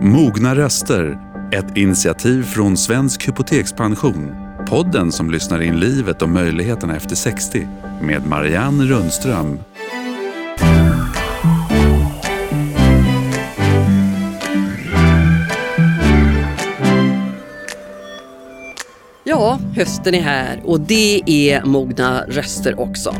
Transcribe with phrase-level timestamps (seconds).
[0.00, 1.18] Mogna röster,
[1.52, 4.34] ett initiativ från Svensk Hypotekspension.
[4.68, 7.68] Podden som lyssnar in livet och möjligheterna efter 60
[8.02, 9.58] med Marianne Rundström.
[19.24, 23.14] Ja, hösten är här och det är mogna röster också.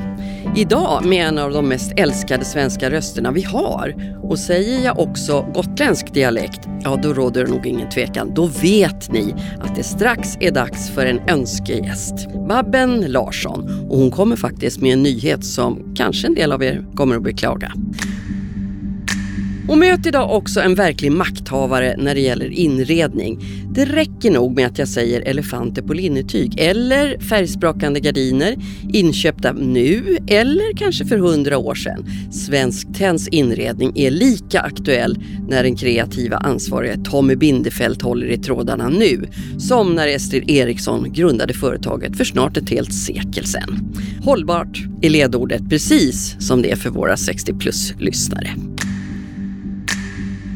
[0.58, 3.94] Idag med en av de mest älskade svenska rösterna vi har.
[4.22, 8.34] Och säger jag också gotländsk dialekt, ja då råder det nog ingen tvekan.
[8.34, 12.14] Då vet ni att det strax är dags för en önskegäst.
[12.48, 13.86] Babben Larsson.
[13.90, 17.22] Och hon kommer faktiskt med en nyhet som kanske en del av er kommer att
[17.22, 17.72] beklaga.
[19.68, 23.40] Och möt idag också en verklig makthavare när det gäller inredning.
[23.70, 28.56] Det räcker nog med att jag säger elefanter på linnetyg eller färgsprakande gardiner
[28.92, 32.06] inköpta nu eller kanske för hundra år sedan.
[32.32, 35.18] Svensk Tenns inredning är lika aktuell
[35.48, 41.54] när den kreativa ansvarige Tommy Bindefeld håller i trådarna nu som när Estrid Eriksson grundade
[41.54, 43.94] företaget för snart ett helt sekel sedan.
[44.24, 48.50] Hållbart är ledordet precis som det är för våra 60 plus-lyssnare.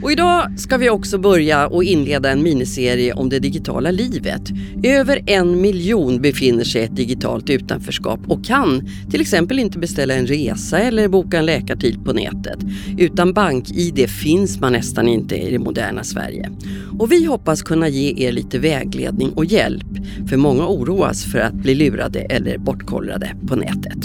[0.03, 4.43] Och idag ska vi också börja och inleda en miniserie om det digitala livet.
[4.83, 10.15] Över en miljon befinner sig i ett digitalt utanförskap och kan till exempel inte beställa
[10.15, 12.59] en resa eller boka en läkartid på nätet.
[12.99, 16.51] Utan bank-id finns man nästan inte i det moderna Sverige.
[16.99, 19.89] Och vi hoppas kunna ge er lite vägledning och hjälp,
[20.29, 23.99] för många oroas för att bli lurade eller bortkollrade på nätet.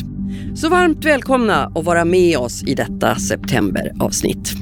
[0.55, 4.53] Så varmt välkomna att vara med oss i detta septemberavsnitt.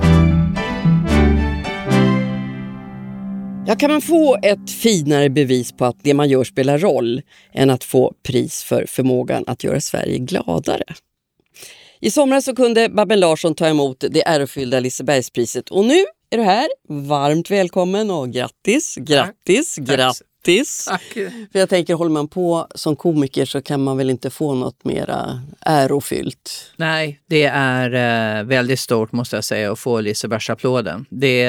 [3.68, 7.22] Ja, kan man få ett finare bevis på att det man gör spelar roll
[7.54, 10.84] än att få pris för förmågan att göra Sverige gladare?
[12.00, 16.44] I somras så kunde Babben Larsson ta emot det ärofyllda Lisebergspriset och nu är du
[16.44, 16.68] här.
[16.90, 19.86] Varmt välkommen och grattis, grattis, Tack.
[19.86, 20.22] grattis!
[20.88, 21.02] Tack.
[21.52, 24.86] För jag tänker, håller man på som komiker så kan man väl inte få något
[24.86, 26.72] mera ärofyllt?
[26.78, 31.06] Nej, det är eh, väldigt stort måste jag säga att få Lisebergsapplåden.
[31.10, 31.46] Det,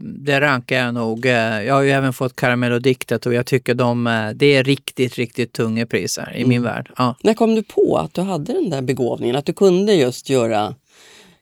[0.00, 1.26] det rankar jag nog.
[1.26, 5.14] Eh, jag har ju även fått Karamellodiktet och jag tycker de, eh, det är riktigt,
[5.14, 6.90] riktigt tunga priser i min värld.
[6.96, 7.14] Ja.
[7.22, 9.36] När kom du på att du hade den där begåvningen?
[9.36, 10.74] Att du kunde just göra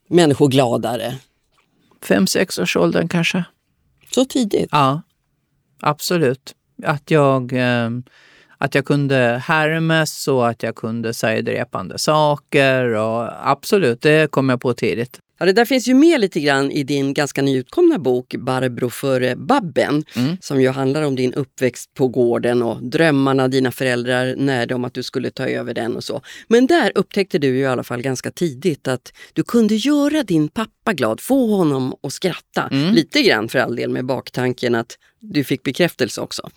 [0.07, 1.15] människor gladare?
[2.01, 3.43] Fem, sex års åldern kanske.
[4.13, 4.69] Så tidigt?
[4.71, 5.01] Ja,
[5.81, 6.53] absolut.
[6.83, 7.89] Att jag, eh,
[8.57, 12.83] att jag kunde härmas och att jag kunde säga dräpande saker.
[12.83, 15.19] Och absolut, det kom jag på tidigt.
[15.39, 19.35] Ja, det där finns ju med lite grann i din ganska nyutkomna bok Barbro före
[19.35, 20.37] Babben Mm.
[20.41, 24.93] som ju handlar om din uppväxt på gården och drömmarna dina föräldrar närde om att
[24.93, 26.21] du skulle ta över den och så.
[26.47, 30.47] Men där upptäckte du ju i alla fall ganska tidigt att du kunde göra din
[30.47, 32.67] pappa glad, få honom att skratta.
[32.71, 32.93] Mm.
[32.93, 36.49] Lite grann för all del med baktanken att du fick bekräftelse också.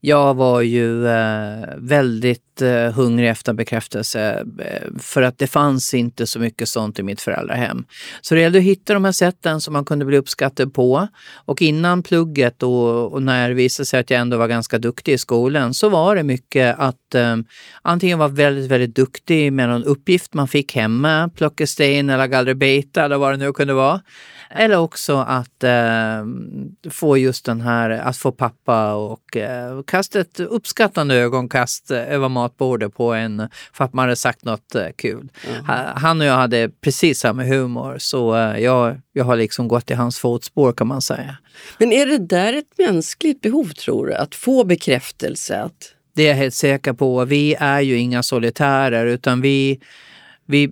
[0.00, 6.26] Jag var ju eh, väldigt eh, hungrig efter bekräftelse eh, för att det fanns inte
[6.26, 7.84] så mycket sånt i mitt föräldrahem.
[8.20, 11.08] Så det gällde att hitta de här sätten som man kunde bli uppskattad på.
[11.34, 15.12] Och innan plugget och, och när det visade sig att jag ändå var ganska duktig
[15.12, 17.36] i skolan så var det mycket att eh,
[17.82, 22.50] antingen vara väldigt, väldigt duktig med någon uppgift man fick hemma, plocka sten eller gallra
[22.50, 24.00] eller vad det nu kunde vara.
[24.54, 26.24] Eller också att eh,
[26.90, 32.94] få just den här, att få pappa och eh, kasta ett uppskattande ögonkast över matbordet
[32.94, 35.28] på en för att man hade sagt något eh, kul.
[35.66, 39.90] Ha- Han och jag hade precis samma humor så eh, jag, jag har liksom gått
[39.90, 41.36] i hans fotspår kan man säga.
[41.78, 44.14] Men är det där ett mänskligt behov tror du?
[44.14, 45.60] Att få bekräftelse?
[45.62, 45.92] Att...
[46.14, 47.24] Det är jag helt säker på.
[47.24, 49.80] Vi är ju inga solitärer utan vi,
[50.50, 50.68] vi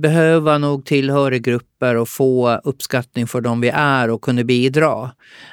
[0.00, 5.10] behöver nog tillhöra grupper och få uppskattning för dem vi är och kunna bidra.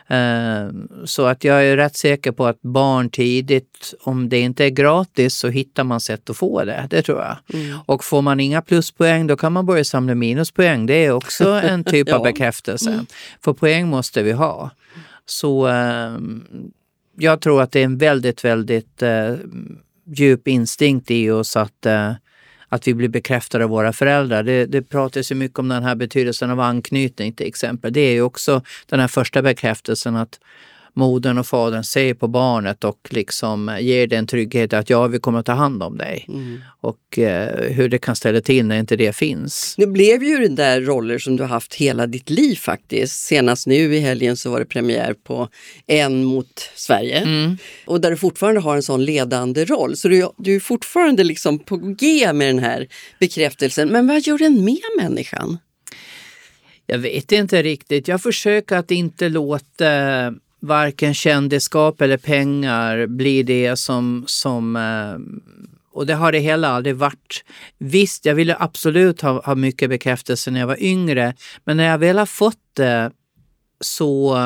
[0.07, 0.67] Eh,
[1.05, 5.35] Så att jag är rätt säker på att barn tidigt, om det inte är gratis
[5.35, 6.87] så hittar man sätt att få det.
[6.89, 7.37] Det tror jag.
[7.85, 10.85] Och får man inga pluspoäng då kan man börja samla minuspoäng.
[10.85, 12.23] Det är också en typ av Ja.
[12.31, 13.05] bekräftelse.
[13.43, 14.69] För poäng måste vi ha.
[15.25, 16.17] Så eh,
[17.17, 19.33] jag tror att det är en väldigt, väldigt eh,
[20.15, 21.85] djup instinkt i oss att,
[22.69, 24.43] att vi blir bekräftade av våra föräldrar.
[24.43, 27.93] Det, det pratas ju mycket om den här betydelsen av anknytning till exempel.
[27.93, 30.39] Det är ju också den här första bekräftelsen att
[30.93, 35.39] modern och fadern ser på barnet och liksom ger den trygghet att ja, vi kommer
[35.39, 36.27] att ta hand om dig.
[36.81, 39.75] Och eh, hur det kan ställa till när inte det finns.
[39.77, 43.25] Det blev ju den där roller som du har haft hela ditt liv faktiskt.
[43.25, 45.47] Senast nu i helgen så var det premiär på
[45.87, 47.27] En mot Sverige.
[47.85, 49.95] Och där du fortfarande har en sån ledande roll.
[49.95, 52.87] Så du, du är fortfarande liksom på G med den här
[53.19, 53.89] bekräftelsen.
[53.89, 55.57] Men vad gör den med människan?
[56.85, 58.07] Jag vet inte riktigt.
[58.07, 65.49] Jag försöker att inte låta varken kändisskap eller pengar blir det som, som eh,
[65.91, 67.43] och det har det heller aldrig varit.
[67.77, 71.33] Visst, jag ville absolut ha, ha mycket bekräftelse när jag var yngre,
[71.63, 73.11] men när jag väl har fått det
[73.81, 74.37] så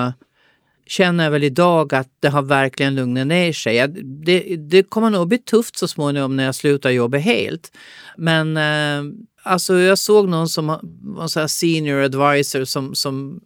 [0.87, 3.87] känner jag väl idag att det har verkligen lugnat ner sig.
[4.25, 7.71] Det, det kommer nog bli tufft så småningom när jag slutar jobba helt.
[8.17, 9.13] Men eh,
[9.43, 10.67] alltså jag såg någon som
[11.01, 13.41] var senior advisor som, som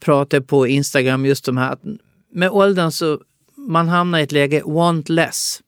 [0.00, 1.82] pratade på Instagram just om här att
[2.32, 3.20] med åldern så
[3.56, 5.62] man hamnar i ett läge want less.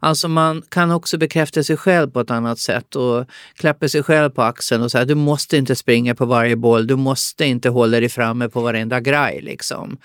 [0.00, 4.30] Alltså man kan också bekräfta sig själv på ett annat sätt och klappa sig själv
[4.30, 8.00] på axeln och säga du måste inte springa på varje boll, du måste inte hålla
[8.00, 9.40] dig framme på varenda grej.
[9.42, 9.98] Liksom.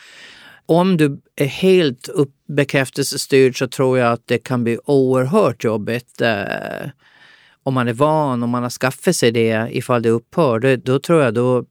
[0.65, 2.09] Om du är helt
[2.47, 6.89] bekräftelsestyrd så tror jag att det kan bli oerhört jobbigt eh,
[7.63, 10.59] om man är van, om man har skaffat sig det ifall det upphör.
[10.59, 11.65] Då, då tror jag då,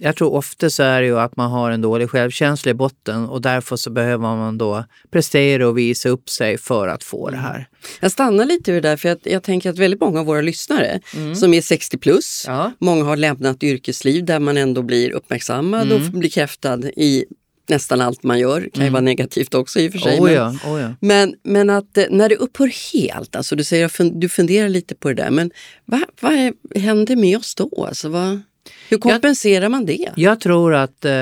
[0.00, 3.28] jag tror ofta så är det ju att man har en dålig självkänsla i botten
[3.28, 7.36] och därför så behöver man då prestera och visa upp sig för att få det
[7.36, 7.68] här.
[8.00, 10.40] Jag stannar lite vid det där för jag, jag tänker att väldigt många av våra
[10.40, 11.34] lyssnare mm.
[11.34, 12.72] som är 60 plus, ja.
[12.78, 15.94] många har lämnat yrkesliv där man ändå blir uppmärksammad mm.
[15.94, 17.24] och blir bekräftad i
[17.68, 18.60] nästan allt man gör.
[18.60, 18.92] Det kan ju mm.
[18.92, 20.20] vara negativt också i och för sig.
[20.20, 20.94] Oh men, ja, oh ja.
[21.00, 24.94] men, men, att eh, när det upphör helt, alltså du säger att du funderar lite
[24.94, 25.50] på det där, men
[25.84, 27.86] vad, vad händer med oss då?
[27.88, 28.40] Alltså, vad,
[28.88, 30.12] hur kompenserar jag, man det?
[30.16, 31.12] Jag tror att, eh,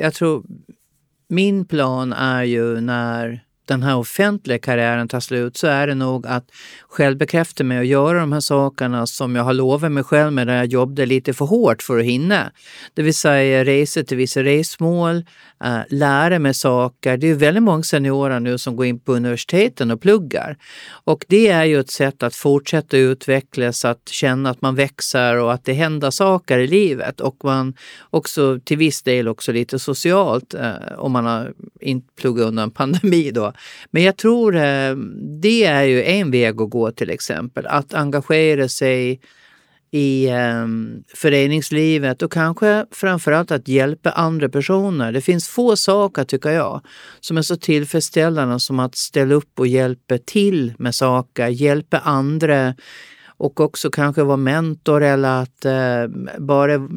[0.00, 0.44] jag tror,
[1.28, 6.26] min plan är ju när den här offentliga karriären tar slut så är det nog
[6.26, 6.50] att
[6.88, 10.56] självbekräfta mig och göra de här sakerna som jag har lovat mig själv med när
[10.56, 12.52] jag jobbade lite för hårt för att hinna.
[12.94, 15.24] Det vill säga resa till vissa resmål,
[15.64, 17.16] äh, lära mig saker.
[17.16, 20.56] Det är väldigt många seniorer nu som går in på universiteten och pluggar.
[21.04, 25.52] Och det är ju ett sätt att fortsätta utvecklas, att känna att man växer och
[25.52, 27.20] att det händer saker i livet.
[27.20, 27.74] Och man
[28.10, 32.70] också till viss del också lite socialt, äh, om man har inte pluggat under en
[32.70, 33.52] pandemi då.
[33.90, 34.96] Men jag tror eh,
[35.40, 37.66] det är ju en väg att gå till exempel.
[37.66, 39.20] Att engagera sig
[39.90, 45.12] i um, föreningslivet och kanske framförallt att hjälpa andra personer.
[45.12, 46.80] Det finns få saker, tycker jag,
[47.20, 52.74] som är så tillfredsställande som att ställa upp och hjälpa till med saker, hjälpa andra
[53.26, 56.88] och också kanske vara mentor eller att uh, bara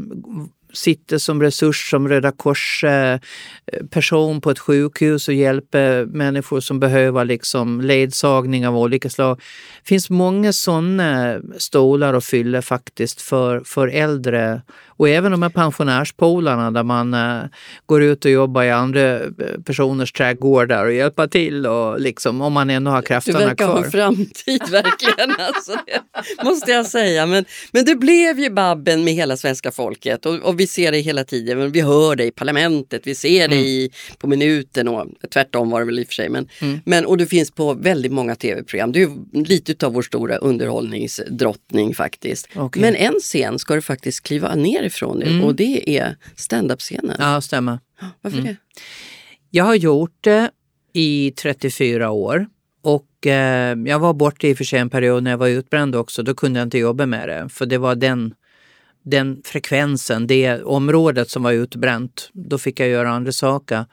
[0.73, 3.19] sitter som resurs som Röda Kors eh,
[3.89, 9.37] person på ett sjukhus och hjälper människor som behöver liksom ledsagning av olika slag.
[9.83, 14.61] Det finns många sådana stolar att fylla faktiskt för, för äldre
[15.01, 17.43] och även de här pensionärspolarna där man uh,
[17.85, 19.29] går ut och jobbar i andra eh,
[19.65, 23.43] personers trädgårdar och hjälper till och liksom om man ändå har krafterna kvar.
[23.43, 23.83] Du verkar kvar.
[23.83, 25.75] ha framtid verkligen, alltså,
[26.43, 27.25] måste jag säga.
[27.25, 30.99] Men, men det blev ju Babben med hela svenska folket och, och vi ser det
[30.99, 31.71] hela tiden.
[31.71, 33.65] Vi hör det i parlamentet, vi ser det mm.
[33.65, 36.29] i, på minuten och tvärtom var det väl i och för sig.
[36.29, 36.79] Men, mm.
[36.85, 38.91] men, och du finns på väldigt många tv-program.
[38.91, 42.57] Du är lite av vår stora underhållningsdrottning faktiskt.
[42.57, 42.81] Okay.
[42.81, 45.43] Men en scen ska du faktiskt kliva ner ifrån nu mm.
[45.43, 47.15] och det är standup-scenen.
[47.19, 47.79] Ja, stämmer.
[48.21, 48.47] Varför mm.
[48.47, 48.57] det?
[49.49, 50.51] Jag har gjort det
[50.93, 52.47] i 34 år.
[52.81, 55.95] Och eh, jag var borta i och för sig en period när jag var utbränd
[55.95, 56.23] också.
[56.23, 57.49] Då kunde jag inte jobba med det.
[57.49, 58.33] För det var den,
[59.03, 62.29] den frekvensen, det området som var utbränt.
[62.33, 63.85] Då fick jag göra andra saker.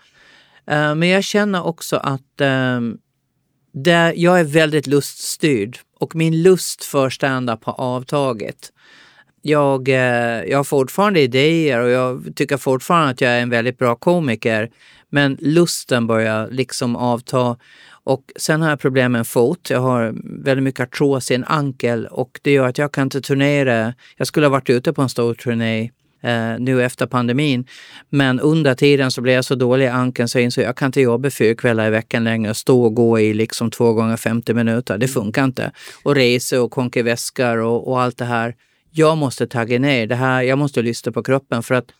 [0.67, 2.81] Eh, men jag känner också att eh,
[3.73, 5.79] det, jag är väldigt luststyrd.
[6.01, 8.73] Och min lust för stand-up har avtagit
[9.43, 13.79] jag, eh, jag har fortfarande idéer och jag tycker fortfarande att jag är en väldigt
[13.79, 14.71] bra komiker.
[15.11, 17.57] Men lusten börjar liksom avta.
[18.05, 19.71] Och sen har jag problem med en fot.
[19.71, 20.15] Jag har
[20.45, 23.95] väldigt mycket artros i en ankel och det gör att jag kan inte turnera.
[24.17, 25.91] Jag skulle ha varit ute på en stor turné
[26.23, 27.67] eh, nu efter pandemin.
[28.11, 30.77] Men under tiden så blev jag så dålig i ankeln så jag insåg att jag
[30.77, 32.55] kan inte jobba fyra kvällar i veckan längre.
[32.55, 34.99] Stå och gå i liksom två gånger 50 minuter.
[34.99, 35.73] Det funkar inte.
[36.03, 38.55] Och resa och konka väskor och, och allt det här
[38.91, 40.43] jag måste tagga ner det här.
[40.43, 41.93] Jag måste lyssna på kroppen för att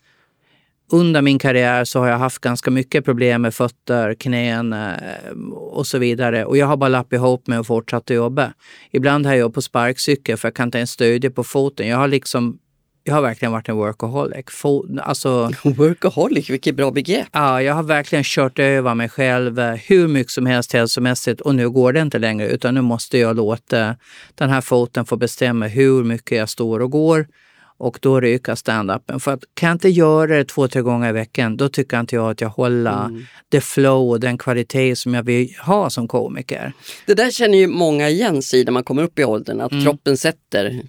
[0.91, 5.87] under min karriär så har jag haft ganska mycket problem med fötter, knän eh, och
[5.87, 6.45] så vidare.
[6.45, 8.53] Och jag har bara lappat ihop med och fortsatt att jobba.
[8.91, 11.87] Ibland har jag jobbat på sparkcykel för jag kan inte ens stödja på foten.
[11.87, 12.59] Jag har liksom
[13.09, 14.45] jag har verkligen varit en workaholic.
[15.01, 17.27] alltså, workaholic, vilket bra begrepp!
[17.31, 21.55] Ja, jag har verkligen kört över mig själv eh, hur mycket som helst hälsomässigt och
[21.55, 23.95] nu går det inte längre utan nu måste jag låta
[24.35, 27.27] den här foten få bestämma hur mycket jag står och går
[27.79, 29.19] och då ryker standupen.
[29.19, 32.15] För att kan jag inte göra det två, tre gånger i veckan, då tycker inte
[32.15, 33.25] jag att jag håller mm.
[33.49, 36.73] det flow och den kvalitet som jag vill ha som komiker.
[37.05, 39.83] Det där känner ju många igen sig när man kommer upp i åldern, att mm.
[39.83, 40.81] kroppen sätter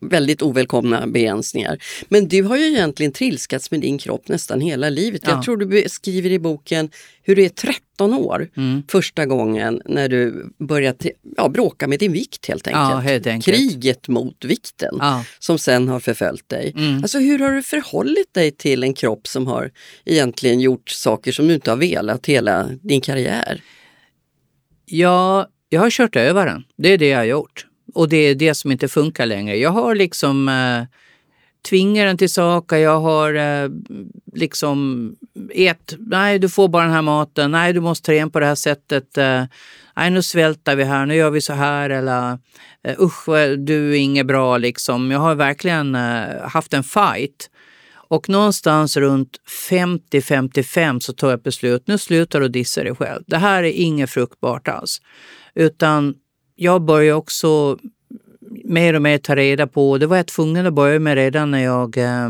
[0.00, 1.78] väldigt ovälkomna begränsningar.
[2.08, 5.22] Men du har ju egentligen trilskats med din kropp nästan hela livet.
[5.24, 5.30] Ja.
[5.30, 6.90] Jag tror du beskriver i boken
[7.22, 8.82] hur du är 13 år Mm.
[8.90, 12.90] första gången när du började ja, bråka med din vikt helt enkelt.
[12.90, 13.56] Ja, helt enkelt.
[13.56, 15.24] Kriget mot vikten Ja.
[15.38, 16.72] som sen har förföljt dig.
[16.76, 16.96] Mm.
[17.02, 19.70] Alltså hur har du förhållit dig till en kropp som har
[20.04, 23.62] egentligen gjort saker som du inte har velat hela din karriär?
[24.86, 26.64] Ja, jag har kört över den.
[26.76, 27.66] Det är det jag har gjort.
[27.94, 29.56] Och det är det som inte funkar längre.
[29.56, 30.98] Jag har liksom eh,
[31.68, 32.76] tvingat den till saker.
[32.76, 33.70] Jag har eh,
[34.34, 35.16] liksom
[35.54, 38.54] ett, nej du får bara den här maten, nej du måste träna på det här
[38.54, 39.18] sättet.
[39.18, 39.44] Eh,
[39.96, 42.38] nej nu svälter vi här, nu gör vi så här eller
[42.84, 43.26] eh, usch
[43.58, 45.10] du är inget bra liksom.
[45.10, 47.50] Jag har verkligen eh, haft en fight.
[48.10, 49.36] Och någonstans runt
[49.70, 51.82] 50-55 så tar jag ett beslut.
[51.86, 53.22] Nu slutar du dissa dig själv.
[53.26, 55.00] Det här är inget fruktbart alls.
[55.54, 56.14] Utan
[56.60, 57.78] jag börjar också
[58.64, 61.64] mer och mer ta reda på, det var jag tvungen att börja med redan när
[61.64, 62.28] jag eh,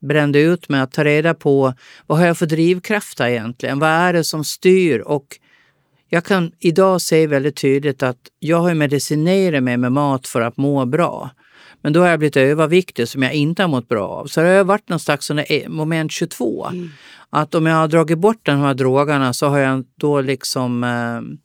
[0.00, 1.74] brände ut mig, att ta reda på
[2.06, 3.78] vad har jag för drivkrafter egentligen?
[3.78, 4.98] Vad är det som styr?
[4.98, 5.38] Och
[6.08, 10.56] jag kan idag se väldigt tydligt att jag har medicinerat mig med mat för att
[10.56, 11.30] må bra.
[11.82, 14.26] Men då har jag blivit överviktig som jag inte har mått bra av.
[14.26, 16.66] Så det har varit någon slags där moment 22.
[17.30, 21.36] Att om jag har dragit bort de här drogerna så har jag då liksom eh,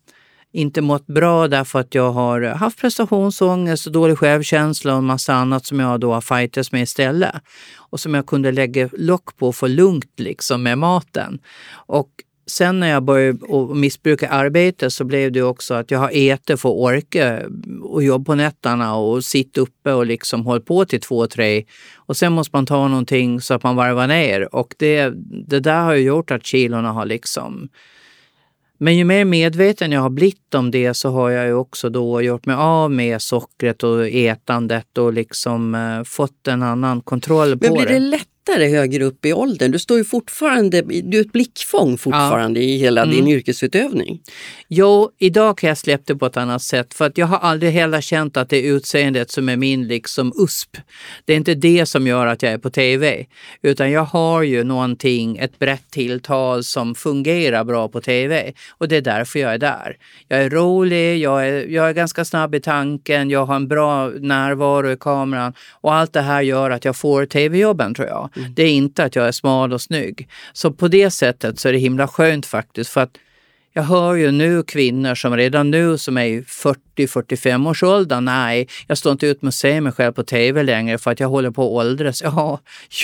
[0.56, 5.34] inte mått bra därför att jag har haft prestationsångest och dålig självkänsla och en massa
[5.34, 7.34] annat som jag då har fightats med istället.
[7.76, 11.38] Och som jag kunde lägga lock på och få lugnt liksom med maten.
[11.72, 12.08] Och
[12.46, 16.68] sen när jag började missbruka arbete så blev det också att jag har ätit för
[16.68, 17.42] att orka
[17.82, 21.64] och jobba på nätterna och sitta uppe och liksom hålla på till två, tre.
[21.96, 24.54] Och sen måste man ta någonting så att man varvar ner.
[24.54, 25.12] Och det,
[25.46, 27.68] det där har ju gjort att kilorna har liksom
[28.78, 32.22] men ju mer medveten jag har blivit om det så har jag ju också då
[32.22, 37.58] gjort mig av med sockret och ätandet och liksom eh, fått en annan kontroll Men
[37.58, 37.92] på blir det.
[37.92, 38.00] det
[38.48, 39.70] lättare högre upp i åldern?
[39.70, 43.14] Du står ju fortfarande, du är ett blickfång fortfarande i hela Mm.
[43.14, 44.20] din yrkesutövning.
[44.68, 47.72] Jo, idag kan jag släppa det på ett annat sätt för att jag har aldrig
[47.72, 50.76] heller känt att det är utseendet som är min liksom USP.
[51.24, 53.26] Det är inte det som gör att jag är på TV,
[53.62, 58.96] utan jag har ju någonting, ett brett tilltal som fungerar bra på TV och det
[58.96, 59.96] är därför jag är där.
[60.28, 64.08] Jag är rolig, jag är, jag är ganska snabb i tanken, jag har en bra
[64.08, 68.30] närvaro i kameran och allt det här gör att jag får TV-jobben tror jag.
[68.54, 70.28] Det är inte att jag är smal och snygg.
[70.52, 73.18] Så på det sättet så är det himla skönt faktiskt för att
[73.72, 78.20] jag hör ju nu kvinnor som redan nu som är i 40-45 års ålder.
[78.20, 81.20] Nej, jag står inte ut med att se mig själv på tv längre för att
[81.20, 82.22] jag håller på att åldras.
[82.22, 82.60] Ja,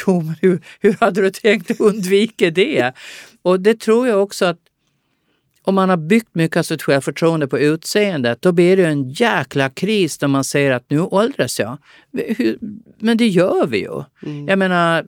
[0.07, 2.93] jo, men hur, hur hade du tänkt undvika det?
[3.43, 4.59] Och det tror jag också att
[5.62, 9.71] om man har byggt mycket av sitt självförtroende på utseendet, då blir det en jäkla
[9.71, 11.79] kris när man säger att nu åldras jag.
[12.99, 14.03] Men det gör vi ju.
[14.47, 15.05] Jag menar,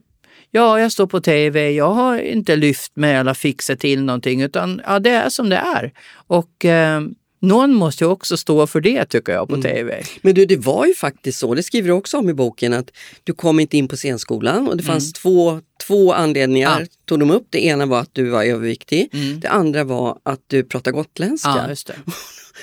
[0.55, 4.81] ja, jag står på tv, jag har inte lyft mig eller fixat till någonting, utan
[4.85, 5.91] ja, det är som det är.
[6.27, 7.01] Och eh,
[7.41, 10.03] någon måste ju också stå för det tycker jag på tv.
[10.21, 12.91] Men du, det var ju faktiskt så, det skriver du också om i boken, att
[13.23, 16.81] du kom inte in på scenskolan och det fanns två, två anledningar, Mm.
[16.91, 16.95] Ja.
[17.05, 17.47] tog de upp.
[17.49, 19.39] Det ena var att du var överviktig, Mm.
[19.39, 21.75] det andra var att du pratar gotländska.
[21.87, 21.93] Ja.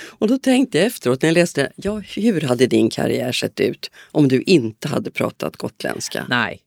[0.08, 3.90] Och då tänkte jag efteråt när jag läste, ja hur hade din karriär sett ut
[4.12, 6.26] om du inte hade pratat gotländska?
[6.28, 6.60] Nej.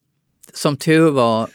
[0.56, 1.50] Som tur var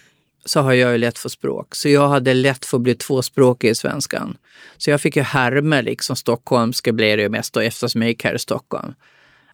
[0.45, 1.75] så har jag ju lätt för språk.
[1.75, 4.37] Så jag hade lätt för att bli tvåspråkig i svenskan.
[4.77, 8.25] Så jag fick ju härma liksom stockholmska blev det ju mest då eftersom jag gick
[8.25, 8.95] här i Stockholm.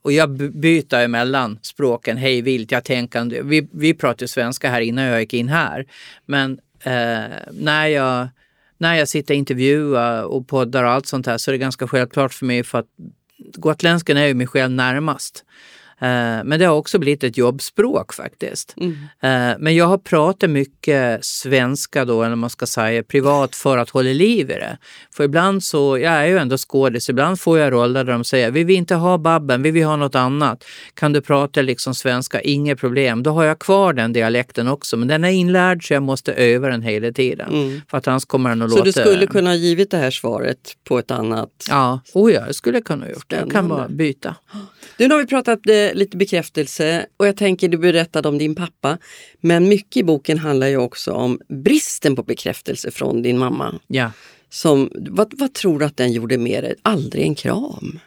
[0.03, 2.73] Och jag byter emellan språken hej vilt.
[2.73, 5.87] Jag tänker, vi, vi pratade svenska här innan jag gick in här.
[6.27, 8.29] Men eh, när, jag,
[8.79, 11.89] när jag sitter och intervjuar och poddar och allt sånt här så är det ganska
[11.89, 12.87] självklart för mig för att
[13.57, 15.45] gotländskan är ju mig själv närmast.
[16.01, 18.75] Eh, Men det har också blivit ett jobbspråk faktiskt.
[19.21, 23.91] Eh, Men jag har pratat mycket svenska då, eller man ska säga, privat för att
[23.91, 24.79] hålla liv i det.
[25.15, 28.51] För ibland så, jag är ju ändå skådis, ibland får jag roller där de säger,
[28.51, 30.65] vi vill inte ha Babben, vi vill ha något annat.
[30.95, 32.41] Kan du prata liksom svenska?
[32.41, 33.23] Inget problem.
[33.23, 36.69] Då har jag kvar den dialekten också, men den är inlärd så jag måste öva
[36.69, 37.83] den hela tiden.
[37.91, 38.85] För att annars kommer den att Så låta...
[38.85, 41.51] du skulle kunna ha givit det här svaret på ett annat...
[41.69, 43.37] Ja, oh ja, jag skulle kunna ha gjort det.
[43.37, 44.35] Jag kan bara byta.
[44.99, 48.99] Nu har vi pratat eh, lite bekräftelse och jag tänker du berättade om din pappa.
[49.41, 53.75] Men mycket i boken handlar ju också om bristen på bekräftelse från din mamma.
[53.87, 54.11] Ja.
[54.51, 56.75] Som, vad, vad tror du att den gjorde med dig?
[56.83, 57.99] Aldrig en kram?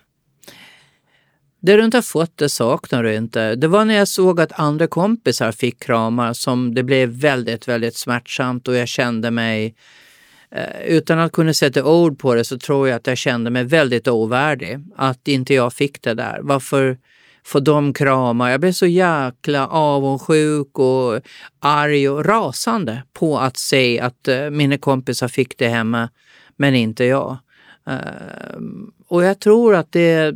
[1.61, 3.55] Det du inte har fått, det saknar du inte.
[3.55, 7.95] Det var när jag såg att andra kompisar fick kramar som det blev väldigt, väldigt
[7.95, 9.75] smärtsamt och jag kände mig,
[10.51, 13.63] eh, utan att kunna sätta ord på det, så tror jag att jag kände mig
[13.63, 14.79] väldigt ovärdig.
[14.95, 16.39] Att inte jag fick det där.
[16.41, 16.97] Varför,
[17.43, 18.51] få dem kramar.
[18.51, 21.21] Jag blev så jäkla avundsjuk och
[21.59, 26.09] arg och rasande på att se att uh, mina kompisar fick det hemma,
[26.55, 27.37] men inte jag.
[27.89, 28.61] Uh,
[29.07, 30.35] och jag tror att det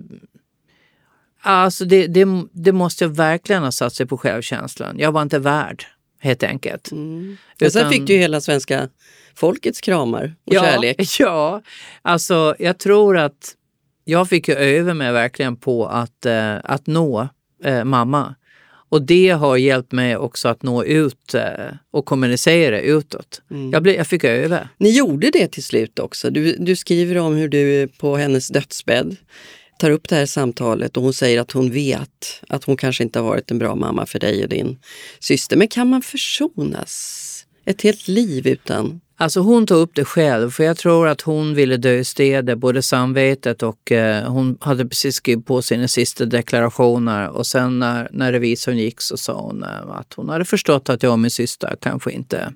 [1.45, 4.95] Alltså det, det, det måste verkligen ha satt sig på självkänslan.
[4.99, 5.85] Jag var inte värd,
[6.19, 6.91] helt enkelt.
[6.91, 7.37] Mm.
[7.59, 8.89] Men sen fick du ju hela svenska
[9.35, 11.07] folkets kramar och ja, kärlek.
[11.19, 11.61] Ja,
[12.01, 13.55] alltså jag tror att
[14.03, 17.27] jag fick ju öva mig verkligen på att, eh, att nå
[17.63, 18.35] eh, mamma.
[18.89, 21.43] Och det har hjälpt mig också att nå ut eh,
[21.91, 23.41] och kommunicera utåt.
[23.51, 23.71] Mm.
[23.71, 24.69] Jag, blev, jag fick öva.
[24.77, 26.29] Ni gjorde det till slut också.
[26.29, 29.15] Du, du skriver om hur du på hennes dödsbädd
[29.79, 33.19] tar upp det här samtalet och hon säger att hon vet att hon kanske inte
[33.19, 34.79] har varit en bra mamma för dig och din
[35.19, 35.57] syster.
[35.57, 37.29] Men kan man försonas?
[37.65, 41.55] Ett helt liv utan Alltså hon tog upp det själv, för jag tror att hon
[41.55, 46.25] ville dö i stedet, både samvetet och eh, hon hade precis skrivit på sina sista
[46.25, 47.29] deklarationer.
[47.29, 51.03] Och sen när, när revisorn gick så sa hon eh, att hon hade förstått att
[51.03, 52.53] jag och min syster kanske inte,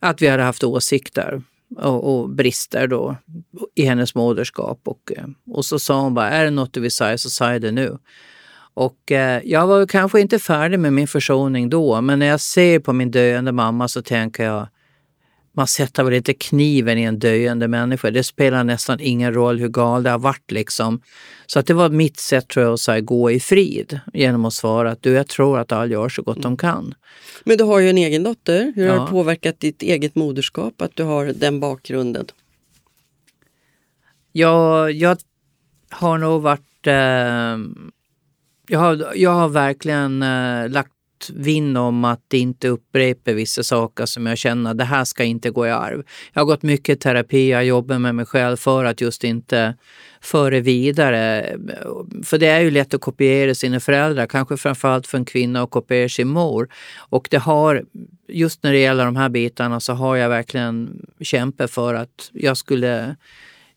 [0.00, 1.42] att vi hade haft åsikter
[1.76, 3.16] och, och brister då
[3.74, 4.80] i hennes moderskap.
[4.84, 7.60] Och, eh, och så sa hon bara, är det något du vill säga så säg
[7.60, 7.98] det nu.
[8.74, 12.78] Och eh, jag var kanske inte färdig med min försoning då, men när jag ser
[12.78, 14.68] på min döende mamma så tänker jag,
[15.52, 18.10] man sätter väl inte kniven i en döende människa.
[18.10, 20.50] Det spelar nästan ingen roll hur galet det har varit.
[20.50, 21.00] Liksom.
[21.46, 24.54] Så att det var mitt sätt tror jag, att här, gå i frid genom att
[24.54, 26.94] svara att du, jag tror att alla gör så gott de kan.
[27.44, 28.72] Men du har ju en egen dotter.
[28.76, 28.92] Hur ja.
[28.92, 32.26] har det påverkat ditt eget moderskap att du har den bakgrunden?
[34.32, 35.18] Ja, jag
[35.88, 36.86] har nog varit...
[36.86, 37.58] Eh,
[38.68, 40.92] jag, har, jag har verkligen eh, lagt
[41.34, 45.66] vinn om att inte upprepa vissa saker som jag känner det här ska inte gå
[45.66, 46.02] i arv.
[46.32, 49.74] Jag har gått mycket terapi, jag jobbar med mig själv för att just inte
[50.20, 51.56] föra vidare.
[52.24, 55.70] För det är ju lätt att kopiera sina föräldrar, kanske framförallt för en kvinna att
[55.70, 56.68] kopiera sin mor.
[56.96, 57.84] Och det har,
[58.28, 62.56] just när det gäller de här bitarna så har jag verkligen kämpat för att jag
[62.56, 63.16] skulle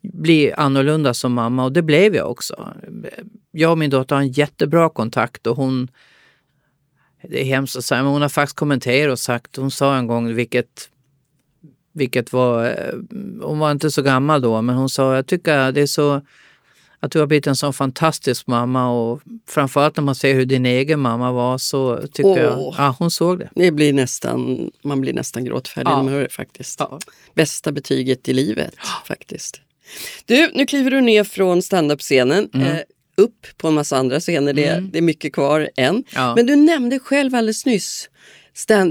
[0.04, 2.74] bli annorlunda som mamma och det blev jag också.
[3.52, 5.88] Jag och min dotter har en jättebra kontakt och hon
[7.30, 10.08] det är hemskt att säga, men hon har faktiskt kommenterat och sagt, hon sa en
[10.08, 10.90] gång, vilket,
[11.94, 12.94] vilket var, eh,
[13.42, 16.22] hon var inte så gammal då, men hon sa, jag tycker det är så,
[17.00, 20.66] att du har blivit en sån fantastisk mamma och framförallt när man ser hur din
[20.66, 23.50] egen mamma var så tycker oh, jag, ja hon såg det.
[23.56, 25.96] det blir nästan, man blir nästan gråtfärdig ja.
[25.96, 26.80] när man hör det faktiskt.
[26.80, 27.00] Ja.
[27.34, 28.76] Bästa betyget i livet
[29.08, 29.62] faktiskt.
[30.26, 32.50] Du, nu kliver du ner från standup-scenen.
[32.54, 32.68] Mm.
[32.68, 32.80] Eh,
[33.18, 34.54] upp på en massa andra scener.
[34.54, 34.90] Det, mm.
[34.92, 36.04] det är mycket kvar än.
[36.16, 36.36] Ja.
[36.36, 38.10] Men du nämnde själv alldeles nyss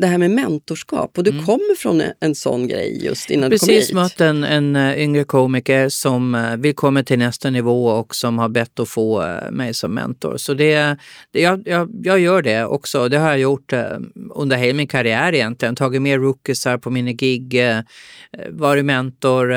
[0.01, 1.47] det här med mentorskap och du mm.
[1.47, 3.81] kommer från en sån grej just innan Precis du kom hit.
[3.81, 8.15] Precis mött en, en eh, yngre komiker som eh, vill komma till nästa nivå och
[8.15, 10.37] som har bett att få eh, mig som mentor.
[10.37, 10.97] Så det,
[11.31, 13.09] det jag, jag, jag gör det också.
[13.09, 13.73] Det har jag gjort
[14.35, 15.77] under hela min karriär egentligen.
[15.77, 17.61] Tagit med rookiesar på mina gig,
[18.51, 19.55] varit mentor,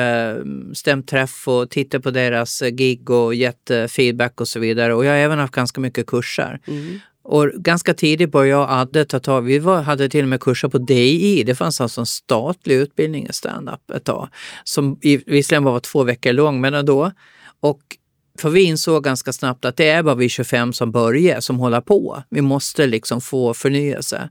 [0.74, 4.94] stämt träff och tittat på deras gig och gett feedback och så vidare.
[4.94, 6.60] Och jag har även haft ganska mycket kurser.
[6.66, 7.00] Mm.
[7.28, 9.42] Och ganska tidigt började jag och Adde ta tag.
[9.42, 11.42] Vi var, hade till och med kurser på DI.
[11.46, 14.28] Det fanns alltså en statlig utbildning i standup ett tag.
[14.64, 17.12] Som visserligen var två veckor lång, men ändå.
[17.60, 17.80] Och
[18.38, 21.80] för vi insåg ganska snabbt att det är bara vi 25 som börjar, som håller
[21.80, 22.22] på.
[22.30, 24.28] Vi måste liksom få förnyelse.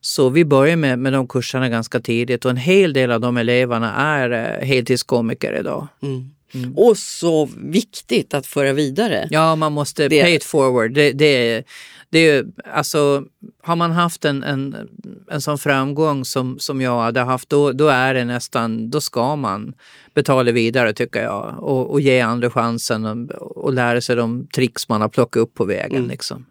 [0.00, 3.36] Så vi började med, med de kurserna ganska tidigt och en hel del av de
[3.36, 5.88] eleverna är eh, heltidskomiker idag.
[6.02, 6.30] Mm.
[6.54, 6.74] Mm.
[6.76, 9.28] Och så viktigt att föra vidare.
[9.30, 10.22] Ja, man måste det.
[10.22, 10.92] pay it forward.
[10.92, 11.64] Det, det,
[12.10, 13.24] det är alltså,
[13.62, 14.88] har man haft en, en,
[15.30, 19.36] en sån framgång som, som jag hade haft, då, då är det nästan, då ska
[19.36, 19.74] man
[20.14, 24.88] betala vidare tycker jag och, och ge andra chansen och, och lära sig de tricks
[24.88, 25.98] man har plockat upp på vägen.
[25.98, 26.10] Mm.
[26.10, 26.46] Liksom.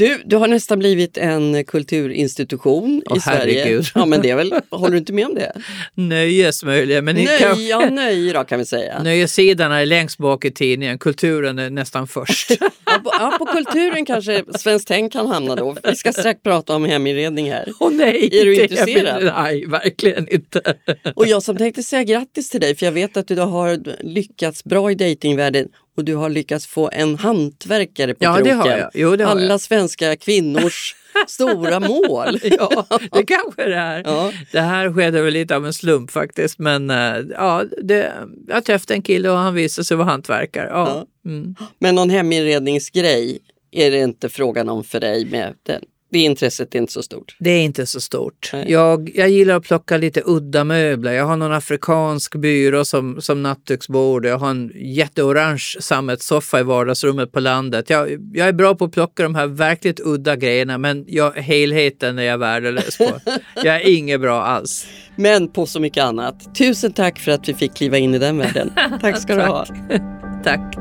[0.00, 3.62] Du, du har nästan blivit en kulturinstitution oh, i Sverige.
[3.62, 3.86] Herregud.
[3.94, 5.52] Ja, men det är väl, håller du inte med om det?
[5.94, 7.04] Nöjes möjligen.
[7.04, 7.66] Men nöj, kan...
[7.66, 9.02] ja, nöj då kan vi säga.
[9.02, 12.50] Nöjessidan är längst bak i tidningen, kulturen är nästan först.
[12.60, 15.76] ja, på, ja, på kulturen kanske Svenskt Tänk kan hamna då.
[15.84, 17.72] Vi ska strax prata om heminredning här.
[17.80, 18.40] Åh oh, nej!
[18.40, 19.24] Är du intresserad?
[19.24, 20.74] nej, verkligen inte.
[21.14, 24.64] Och jag som tänkte säga grattis till dig för jag vet att du har lyckats
[24.64, 25.68] bra i dejtingvärlden
[26.00, 28.58] och du har lyckats få en hantverkare på ja, kroken.
[28.58, 28.90] Det har jag.
[28.94, 29.60] Jo, det har Alla jag.
[29.60, 30.94] svenska kvinnors
[31.28, 32.38] stora mål.
[32.42, 34.02] ja, det kanske det är.
[34.04, 34.32] Ja.
[34.52, 36.58] Det här skedde väl lite av en slump faktiskt.
[36.58, 38.12] Men eh, ja, det,
[38.48, 40.68] jag träffade en kille och han visade sig vara hantverkare.
[40.70, 41.06] Ja.
[41.24, 41.30] ja.
[41.30, 41.54] Mm.
[41.78, 43.38] Men någon heminredningsgrej
[43.70, 47.36] är det inte frågan om för dig med den det intresset är inte så stort.
[47.38, 48.52] Det är inte så stort.
[48.66, 51.12] Jag, jag gillar att plocka lite udda möbler.
[51.12, 54.26] Jag har någon afrikansk byrå som, som nattduksbord.
[54.26, 57.90] Jag har en jätteorange sammetssoffa i vardagsrummet på landet.
[57.90, 62.18] Jag, jag är bra på att plocka de här verkligt udda grejerna men jag, helheten
[62.18, 63.10] är jag värdelös på.
[63.54, 64.86] jag är inget bra alls.
[65.16, 66.54] Men på så mycket annat.
[66.54, 68.72] Tusen tack för att vi fick kliva in i den världen.
[69.00, 69.66] Tack ska du ha.
[70.44, 70.76] Tack.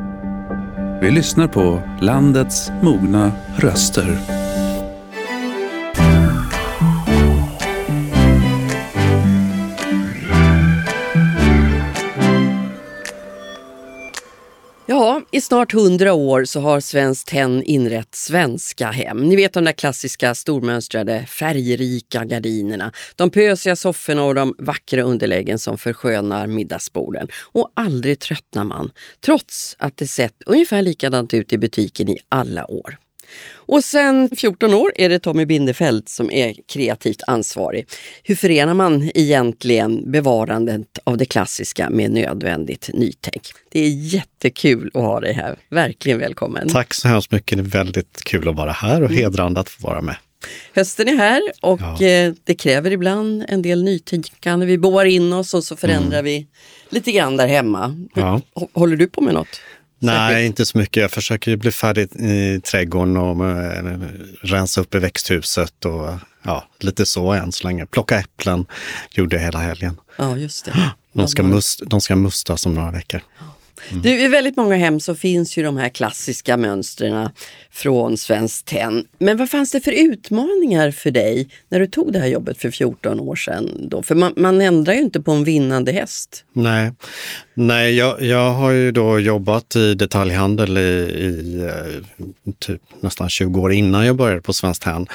[1.02, 4.49] Vi lyssnar på landets mogna röster.
[15.00, 19.18] Ja, i snart hundra år så har Svenskt Tenn inrett svenska hem.
[19.18, 25.60] Ni vet de där klassiska stormönstrade färgrika gardinerna, de pösiga sofforna och de vackra underläggen
[25.60, 27.28] som förskönar middagsborden.
[27.52, 28.92] Och aldrig tröttnar man,
[29.26, 32.98] trots att det sett ungefär likadant ut i butiken i alla år.
[33.54, 37.86] Och sen 14 år är det Tommy Bindefeld som är kreativt ansvarig.
[38.24, 43.42] Hur förenar man egentligen bevarandet av det klassiska med nödvändigt nytänk?
[43.72, 45.56] Det är jättekul att ha dig här.
[45.70, 46.70] Verkligen välkommen.
[46.70, 47.58] Tack så hemskt mycket.
[47.58, 50.16] Det är väldigt kul att vara här och hedrande att få vara med.
[50.76, 52.06] Hösten är här och Ja.
[52.06, 54.66] eh, det kräver ibland en del nytänkande.
[54.66, 56.48] Vi boar in oss och så förändrar vi
[56.90, 58.06] lite grann där hemma.
[58.16, 58.42] Ja.
[58.56, 59.62] Hå- Håller du på med något?
[60.00, 61.02] Nej, inte så mycket.
[61.02, 64.00] Jag försöker bli färdig i trädgården och eh,
[64.42, 67.86] rensa upp i växthuset och ja, lite så än så länge.
[67.86, 68.66] Plocka äpplen
[69.12, 69.98] gjorde jag hela helgen.
[70.18, 70.92] Ja, just det.
[71.14, 73.22] De ska, must, de ska mustas om några veckor.
[74.04, 77.30] Du, I väldigt många hem så finns ju de här klassiska mönstren
[77.72, 79.06] från Svenskt Tenn.
[79.18, 82.72] Men vad fanns det för utmaningar för dig när du tog det här jobbet för
[82.72, 83.90] 14 år sedan?
[83.90, 84.04] Då?
[84.04, 86.46] För man, man ändrar ju inte på en vinnande häst.
[86.54, 86.92] Nej,
[87.62, 92.24] Nej jag, jag har ju då jobbat i detaljhandel i, i eh,
[92.60, 95.08] typ nästan 20 år innan jag började på Svenskt Tenn.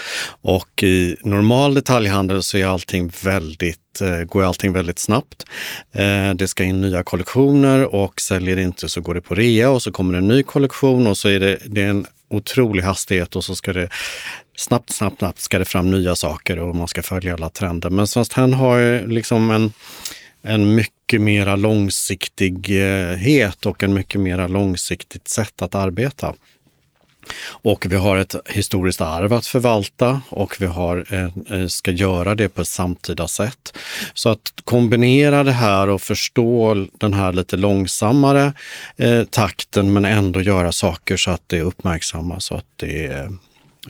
[0.43, 5.45] Och i normal detaljhandel så är allting väldigt eh, går allting väldigt snabbt.
[5.93, 9.71] Eh, det ska in nya kollektioner och säljer det inte så går det på rea
[9.71, 12.83] och så kommer det en ny kollektion och så är det, det är en otrolig
[12.83, 13.89] hastighet och så ska det
[14.57, 17.91] snabbt, snabbt, snabbt ska det fram nya saker och man ska följa alla trender.
[17.91, 19.73] Men Svenskt Tenn har ju liksom en
[20.45, 26.35] en mycket mycket mera långsiktighet och en mycket mera långsiktigt sätt att arbeta.
[27.63, 32.35] Och vi har ett historiskt arv att förvalta och vi har, eh, eh, ska göra
[32.35, 33.79] det på ett samtida sätt.
[34.15, 38.53] Så att kombinera det här och förstå den här lite långsammare
[38.97, 43.31] eh, takten men ändå göra saker så att det uppmärksammas och att det eh,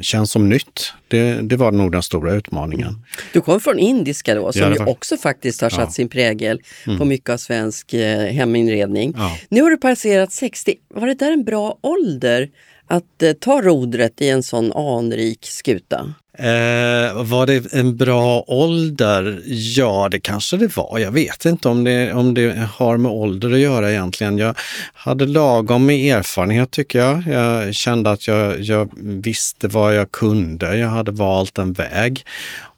[0.00, 0.92] känns som nytt.
[1.08, 3.04] Det, det var nog den stora utmaningen.
[3.32, 5.82] Du kom från indiska då, som Ja, ju var- också faktiskt har satt Ja.
[5.82, 5.92] Mm.
[5.92, 6.60] sin prägel
[6.98, 9.14] på mycket av svensk eh, heminredning.
[9.16, 9.36] Ja.
[9.48, 10.74] Nu har du passerat 60.
[10.94, 12.50] Var det där en bra ålder
[12.86, 16.14] att eh, ta rodret i en sån anrik skuta?
[16.38, 19.42] Eh, var det en bra ålder?
[19.46, 20.98] Ja, det kanske det var.
[20.98, 24.38] Jag vet inte om det, om det har med ålder att göra egentligen.
[24.38, 24.54] Jag
[24.94, 27.22] hade lagom med erfarenhet tycker jag.
[27.26, 30.76] Jag kände att jag, jag visste vad jag kunde.
[30.76, 32.24] Jag hade valt en väg.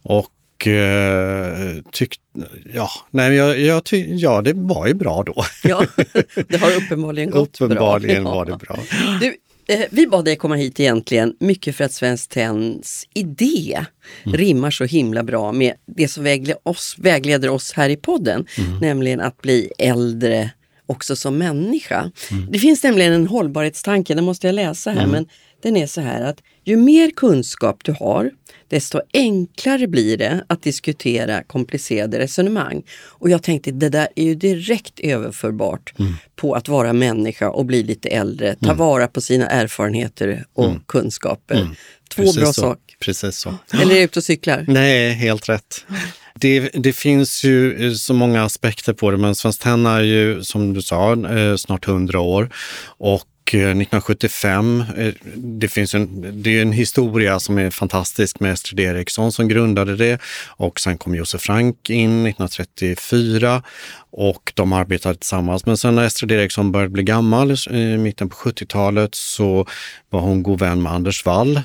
[0.03, 2.23] Och eh, tyckte,
[2.73, 5.45] ja, nej, jag, jag ty, ja, det var ju bra då.
[5.63, 5.83] Ja,
[6.47, 8.33] det har uppenbarligen gått Uppenbarligen bra.
[8.35, 8.77] var det bra.
[9.21, 9.35] Du,
[9.89, 13.85] vi bad dig komma hit egentligen mycket för att Svenskt Tenns idé
[14.25, 14.37] Mm.
[14.37, 18.79] rimmar så himla bra med det som vägleder oss, vägleder oss här i podden, Mm.
[18.79, 20.51] nämligen att bli äldre
[20.85, 22.11] också som människa.
[22.31, 22.51] Mm.
[22.51, 25.25] Det finns nämligen en hållbarhetstanke, den måste jag läsa här, men
[25.61, 28.31] den är så här att ju mer kunskap du har,
[28.69, 32.83] desto enklare blir det att diskutera komplicerade resonemang.
[33.07, 36.13] Och jag tänkte, det där är ju direkt överförbart Mm.
[36.35, 41.55] på att vara människa och bli lite äldre, ta vara på sina erfarenheter och kunskaper.
[41.55, 41.75] Två Mm.
[42.15, 42.95] Precis bra saker.
[42.99, 43.53] Precis så.
[43.81, 44.65] Eller är ute och cyklar?
[44.67, 45.85] Nej, helt rätt.
[46.35, 50.73] Det, det finns ju så många aspekter på det, men Svenskt Tenn är ju som
[50.73, 52.49] du sa eh, snart 100 år
[52.97, 58.39] och eh, 1975, eh, eh, det finns en, det är en historia som är fantastisk
[58.39, 63.63] med Estrid Eriksson som grundade det och sen kom Josef Frank in 1934
[64.11, 65.65] och de arbetade tillsammans.
[65.65, 69.67] Men sen när Estrid Eriksson började bli gammal eh, i mitten på 70-talet så
[70.09, 71.61] var hon god vän med Anders Wall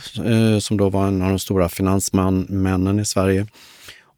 [0.60, 3.46] som då var en av de stora finansmännen i Sverige.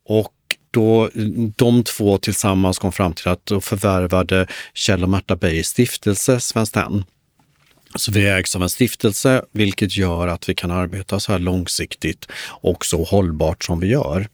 [0.09, 0.33] Och
[0.71, 1.11] då
[1.57, 6.75] de två tillsammans kom fram till att då förvärvade Kjell och Märta Beijers stiftelse Svenskt
[6.75, 7.05] Tenn.
[7.97, 12.27] Så vi ägs av en stiftelse, vilket gör att vi kan arbeta så här långsiktigt
[12.47, 14.29] och så hållbart som vi gör.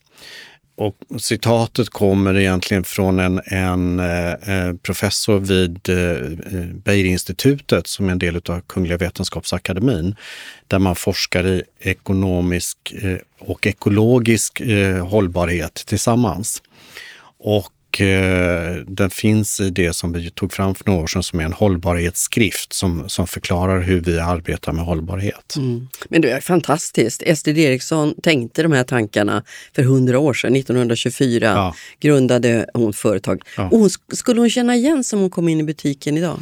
[0.76, 8.08] och citatet kommer egentligen från en, en eh, eh professor vid eh, eh, Beijerinstitutet som
[8.08, 10.16] är en del av Kungliga Vetenskapsakademin,
[10.66, 16.62] där man forskar i ekonomisk eh, och ekologisk eh, hållbarhet tillsammans.
[17.38, 17.72] Och
[18.86, 21.52] den finns i det som vi tog fram för några år sedan som är en
[21.52, 25.56] hållbarhetsskrift som, som förklarar hur vi arbetar med hållbarhet.
[25.56, 25.88] Mm.
[26.08, 27.22] Men det är fantastiskt.
[27.22, 29.42] Estrid Eriksson tänkte de här tankarna
[29.74, 31.74] för hundra år sedan, 1924 ja.
[32.00, 33.42] grundade hon företag.
[33.56, 33.68] Ja.
[33.68, 36.40] Och hon, skulle hon känna igen som hon kom in i butiken idag?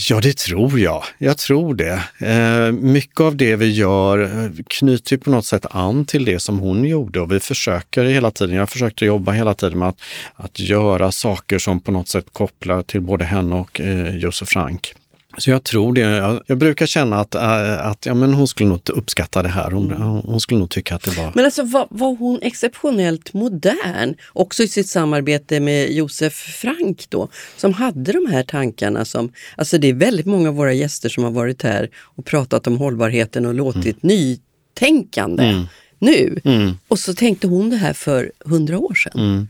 [0.00, 1.04] Ja, det tror jag.
[1.18, 2.02] Jag tror det.
[2.18, 6.58] Eh, mycket av det vi gör eh, knyter på något sätt an till det som
[6.58, 10.00] hon gjorde och vi försöker hela tiden, jag försökte jobba hela tiden med att,
[10.34, 14.94] att göra saker som på något sätt kopplar till både henne och eh, Josef Frank.
[15.38, 16.00] Så jag tror det.
[16.00, 19.70] Jag, jag brukar känna att, äh, att ja, men hon skulle nog uppskatta det här.
[19.70, 20.02] Hon, mm.
[20.02, 21.32] hon skulle nog tycka att det var...
[21.34, 24.14] Men alltså var, var, hon exceptionellt modern?
[24.32, 29.32] Också i sitt samarbete med Josef Frank då, som hade de här tankarna som...
[29.56, 32.78] Alltså det är väldigt många av våra gäster som har varit här och pratat om
[32.78, 34.16] hållbarheten och låtit mm.
[34.16, 35.44] nytänkande.
[35.44, 35.66] Mm.
[35.98, 36.40] nu.
[36.44, 36.78] Mm.
[36.88, 39.20] Och så tänkte hon det här för hundra år sedan.
[39.20, 39.48] Mm.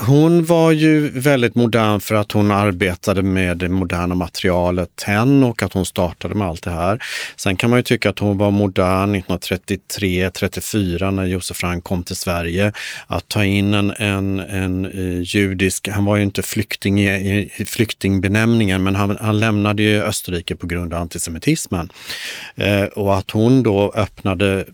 [0.00, 5.62] Hon var ju väldigt modern för att hon arbetade med det moderna materialet tenn och
[5.62, 7.02] att hon startade med allt det här.
[7.36, 12.16] Sen kan man ju tycka att hon var modern 1933-34 när Josef Frank kom till
[12.16, 12.72] Sverige.
[13.06, 17.64] Att ta in en, en, en eh, judisk, han var ju inte flykting i, i
[17.64, 21.88] flyktingbenämningen, men han, han lämnade ju Österrike på grund av antisemitismen.
[22.54, 24.64] Eh, och att hon då öppnade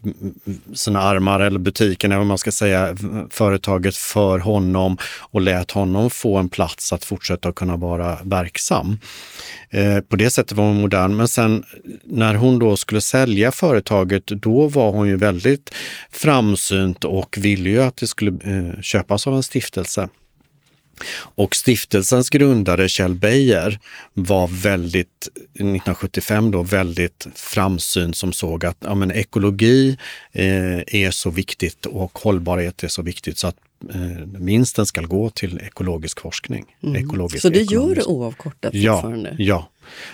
[0.75, 2.97] sina armar, eller butiken, eller vad man ska säga,
[3.31, 8.99] företaget för honom och lät honom få en plats att fortsätta kunna vara verksam.
[9.71, 11.17] Eh, på det sättet var hon modern.
[11.17, 11.65] Men sen
[12.05, 15.75] när hon då skulle sälja företaget, då var hon ju väldigt
[16.11, 20.09] framsynt och ville ju att det skulle eh, köpas av en stiftelse.
[21.15, 23.79] Och stiftelsens grundare Kjell Beijer
[24.15, 29.99] var väldigt, 1975 då, väldigt framsynt som såg att ja, men ekologi
[30.33, 33.57] eh, är så viktigt och hållbarhet är så viktigt så att
[33.95, 36.65] eh, vinsten ska gå till ekologisk forskning.
[36.83, 37.05] Mm.
[37.05, 39.37] Ekologisk, så det gör det oavkortat ja, fortfarande?
[39.39, 39.69] Ja.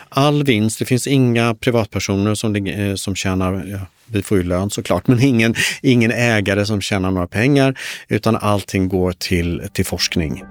[0.09, 4.71] All vinst, det finns inga privatpersoner som, eh, som tjänar, ja, vi får ju lön
[4.71, 7.79] såklart, men ingen, ingen ägare som tjänar några pengar,
[8.09, 10.45] utan allting går till, till forskning.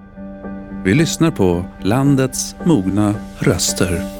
[0.85, 4.17] Vi lyssnar på landets mogna röster.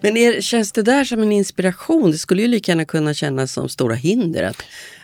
[0.00, 2.10] Men er, känns det där som en inspiration?
[2.10, 4.42] Det skulle ju lika gärna kunna kännas som stora hinder.
[4.42, 4.62] Att,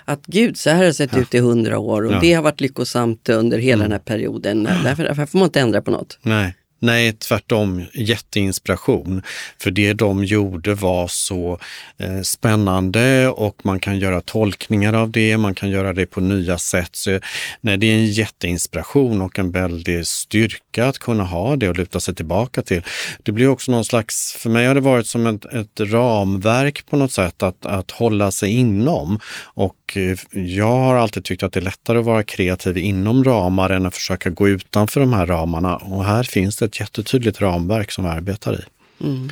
[0.09, 1.19] att gud, så här har det sett ja.
[1.19, 2.19] ut i hundra år och ja.
[2.21, 3.85] det har varit lyckosamt under hela mm.
[3.85, 4.69] den här perioden.
[4.85, 6.19] Därför, därför får man inte ändra på något.
[6.23, 6.55] Nej.
[6.79, 7.85] Nej, tvärtom.
[7.95, 9.23] Jätteinspiration.
[9.61, 11.59] För det de gjorde var så
[11.99, 16.59] eh, spännande och man kan göra tolkningar av det, man kan göra det på nya
[16.59, 16.91] sätt.
[16.93, 17.21] Så,
[17.61, 22.01] nej, det är en jätteinspiration och en väldig styrka att kunna ha det och luta
[22.01, 22.83] sig tillbaka till.
[23.23, 26.97] Det blir också någon slags, för mig har det varit som ett, ett ramverk på
[26.97, 29.21] något sätt att, att hålla sig inom.
[29.55, 33.71] Och eh, jag har alltid tyckt att det är lättare att vara kreativ inom ramar
[33.71, 35.77] än att försöka gå utanför de här ramarna.
[35.77, 38.65] Och här finns det ett jättetydligt ramverk som vi arbetar i.
[39.05, 39.31] Mm.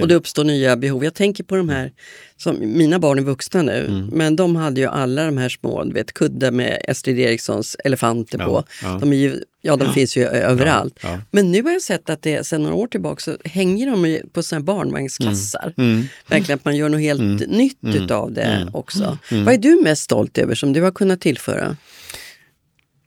[0.00, 1.04] Och det uppstår nya behov.
[1.04, 1.92] Jag tänker på de här,
[2.36, 4.06] som, mina barn är vuxna nu, mm.
[4.06, 8.38] men de hade ju alla de här små, du vet kuddar med Estrid Erikssons elefanter
[8.38, 8.64] ja, på.
[8.82, 8.98] Ja.
[9.00, 9.92] De, ju, ja, de ja.
[9.92, 11.00] finns ju överallt.
[11.30, 14.42] Men nu har jag sett att det sedan några år tillbaka så hänger de på
[14.42, 15.74] såna barnvagnskassar.
[15.76, 15.90] Mm.
[15.90, 16.06] Mm.
[16.26, 17.36] Verkligen att man gör något helt mm.
[17.36, 18.04] nytt mm.
[18.04, 18.74] utav det mm.
[18.74, 19.18] också.
[19.30, 21.76] Vad är du mest stolt över som du har kunnat tillföra?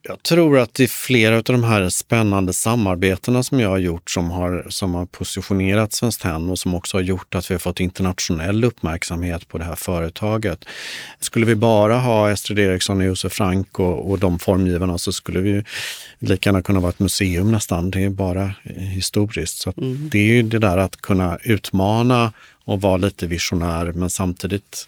[0.04, 4.10] Jag tror att det är flera av de här spännande samarbetena som jag har gjort
[4.10, 7.60] som har, som har positionerat Svenskt Tenn och som också har gjort att vi har
[7.60, 10.66] fått internationell uppmärksamhet på det här företaget.
[11.20, 15.40] Skulle vi bara ha Estrid Eriksson och Josef Frank och, och de formgivarna så skulle
[15.40, 15.64] vi
[16.20, 17.92] lika gärna kunna vara ett museum nästan.
[17.92, 19.58] Det är bara historiskt.
[19.58, 20.10] Så mm.
[20.12, 22.34] Det är ju det där att kunna utmana
[22.66, 24.88] och vara lite visionär men samtidigt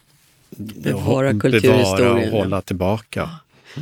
[0.57, 1.33] bevara.
[1.33, 3.29] Bevara och hålla tillbaka.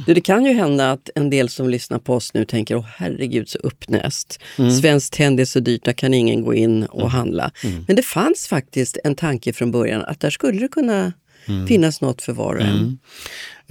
[0.05, 2.85] Du, det kan ju hända att en del som lyssnar på oss nu tänker, åh
[2.95, 4.39] herregud så uppnäst.
[4.57, 4.71] Mm.
[4.71, 7.11] Svenskt Tenn är så dyrt, där kan ingen gå in och mm.
[7.11, 7.51] handla.
[7.63, 7.85] Mm.
[7.87, 11.13] Men det fanns faktiskt en tanke från början att där skulle det kunna
[11.45, 11.67] mm.
[11.67, 12.69] finnas något för var och en.
[12.69, 12.97] Mm.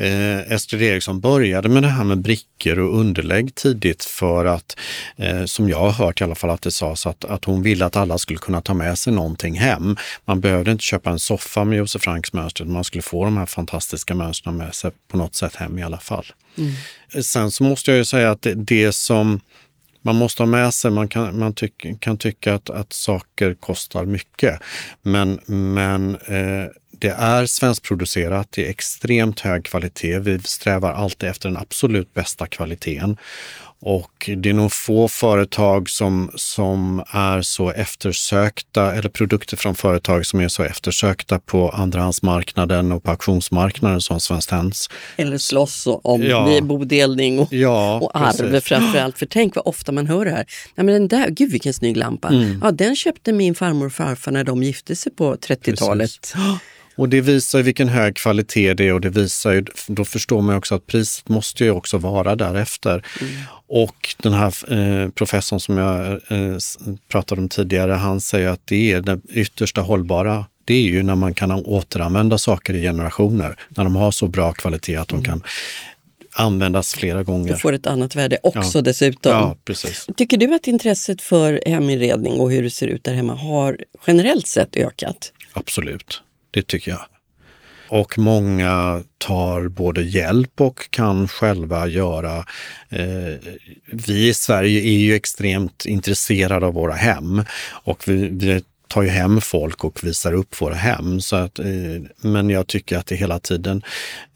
[0.00, 4.78] Eh, Estrid Eriksson började med det här med brickor och underlägg tidigt för att,
[5.16, 7.87] eh, som jag har hört i alla fall att det sades, att, att hon ville
[7.87, 9.96] att alla skulle kunna ta med sig någonting hem.
[10.24, 13.46] Man behövde inte köpa en soffa med Josef Franks mönster, man skulle få de här
[13.46, 16.26] fantastiska mönstren med sig på något sätt hem i alla fall.
[16.59, 16.72] Mm.
[17.22, 19.40] Sen så måste jag ju säga att det, det som
[20.02, 24.04] man måste ha med sig, man kan, man tyck, kan tycka att, att saker kostar
[24.04, 24.61] mycket.
[25.02, 26.66] Men, men eh,
[27.00, 30.18] det är svenskproducerat, det är extremt hög kvalitet.
[30.18, 33.16] Vi strävar alltid efter den absolut bästa kvaliteten.
[33.82, 40.26] Och det är nog få företag som, som är så eftersökta, eller produkter från företag
[40.26, 44.88] som är så eftersökta på andrahandsmarknaden och på auktionsmarknaden som Svenskt Tenns.
[45.16, 46.60] Eller slåss om ja.
[46.62, 49.18] bodelning och, ja, och arv framförallt.
[49.18, 50.46] För tänk vad ofta man hör det här.
[50.74, 52.28] Nej, men den där, gud vilken snygg lampa.
[52.28, 52.60] Mm.
[52.62, 56.34] Ja, den köpte min farmor och farfar när de gifte sig på 30-talet.
[57.00, 60.40] Och det visar ju vilken hög kvalitet det är och det visar ju, då förstår
[60.40, 63.06] man också att priset måste ju också vara därefter.
[63.20, 63.32] Mm.
[63.66, 66.56] Och den här eh, professorn som jag eh,
[67.08, 70.44] pratade om tidigare, han säger att det är det yttersta hållbara.
[70.64, 74.52] Det är ju när man kan återanvända saker i generationer, när de har så bra
[74.52, 75.24] kvalitet att de mm.
[75.24, 75.42] kan
[76.32, 77.52] användas flera gånger.
[77.52, 78.82] Och får ett annat värde också ja.
[78.82, 79.32] dessutom.
[79.32, 80.06] Ja, precis.
[80.16, 84.46] Tycker du att intresset för heminredning och hur det ser ut där hemma har generellt
[84.46, 85.32] sett ökat?
[85.52, 87.00] Absolut, det tycker jag.
[87.88, 92.36] Och många tar både hjälp och kan själva göra.
[92.88, 93.34] Eh,
[93.86, 97.44] vi i Sverige är ju extremt intresserade av våra hem
[97.84, 101.20] och vi, vi tar ju hem folk och visar upp våra hem.
[101.20, 101.66] Så att, eh,
[102.16, 103.82] men jag tycker att det hela tiden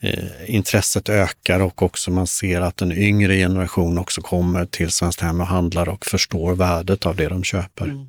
[0.00, 5.20] eh, intresset ökar och också man ser att en yngre generation också kommer till Svenskt
[5.20, 7.84] Hem och handlar och förstår värdet av det de köper.
[7.84, 8.06] Mm.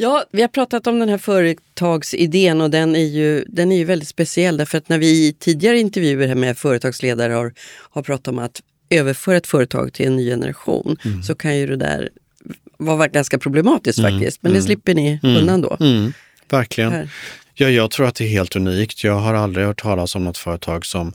[0.00, 3.84] Ja, vi har pratat om den här företagsidén och den är ju, den är ju
[3.84, 7.52] väldigt speciell därför att när vi i tidigare intervjuer med företagsledare har,
[7.90, 11.22] har pratat om att överföra ett företag till en ny generation mm.
[11.22, 12.08] så kan ju det där
[12.76, 14.12] vara ganska problematiskt mm.
[14.12, 14.42] faktiskt.
[14.42, 14.66] Men det mm.
[14.66, 15.36] slipper ni mm.
[15.36, 15.76] undan då.
[15.80, 16.12] Mm.
[16.48, 16.92] Verkligen.
[16.92, 17.08] Här.
[17.60, 19.04] Ja, jag tror att det är helt unikt.
[19.04, 21.12] Jag har aldrig hört talas om något företag som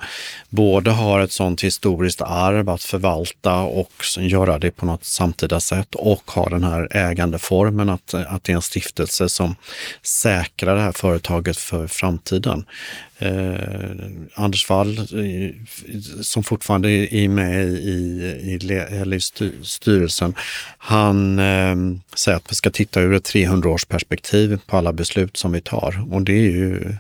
[0.49, 5.95] både har ett sånt historiskt arv att förvalta och göra det på något samtida sätt
[5.95, 9.55] och har den här ägandeformen att, att det är en stiftelse som
[10.01, 12.65] säkrar det här företaget för framtiden.
[13.23, 15.07] Eh, Anders Wall,
[16.21, 17.73] som fortfarande är med i,
[18.43, 19.19] i, i
[19.63, 20.33] styrelsen,
[20.77, 21.75] han eh,
[22.15, 26.13] säger att vi ska titta ur ett 300-årsperspektiv på alla beslut som vi tar.
[26.13, 26.95] Och det är ju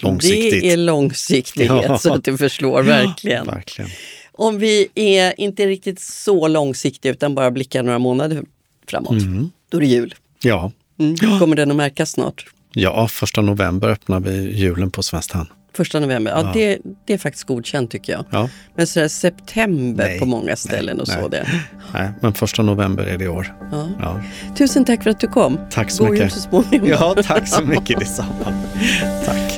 [0.00, 0.62] långsiktigt.
[0.62, 1.98] Det är långsiktighet ja.
[1.98, 3.46] så att du förslår verkligen.
[3.46, 3.90] Ja, verkligen.
[4.32, 8.42] Om vi är inte riktigt så långsiktiga utan bara blickar några månader
[8.86, 9.50] framåt, mm.
[9.68, 10.14] då är det jul.
[10.40, 10.72] Ja.
[10.98, 11.38] Mm.
[11.38, 12.46] Kommer den att märkas snart?
[12.78, 15.46] Ja, första november öppnar vi julen på Svenskt Tenn.
[15.72, 16.50] Första november, ja, ja.
[16.54, 18.24] Det, det, är faktiskt godkänt tycker jag.
[18.30, 18.48] Ja.
[18.76, 21.20] Men sådär september nej, på många ställen nej, och så.
[21.20, 21.30] Nej.
[21.30, 21.46] Det.
[21.94, 23.54] nej, men första november är det i år.
[24.00, 24.20] Ja.
[24.58, 25.58] Tusen tack för att du kom.
[25.70, 26.32] Tack så God mycket.
[26.32, 26.88] God jul så småningom.
[26.88, 28.62] Ja, tack så mycket detsamma.
[29.24, 29.57] tack.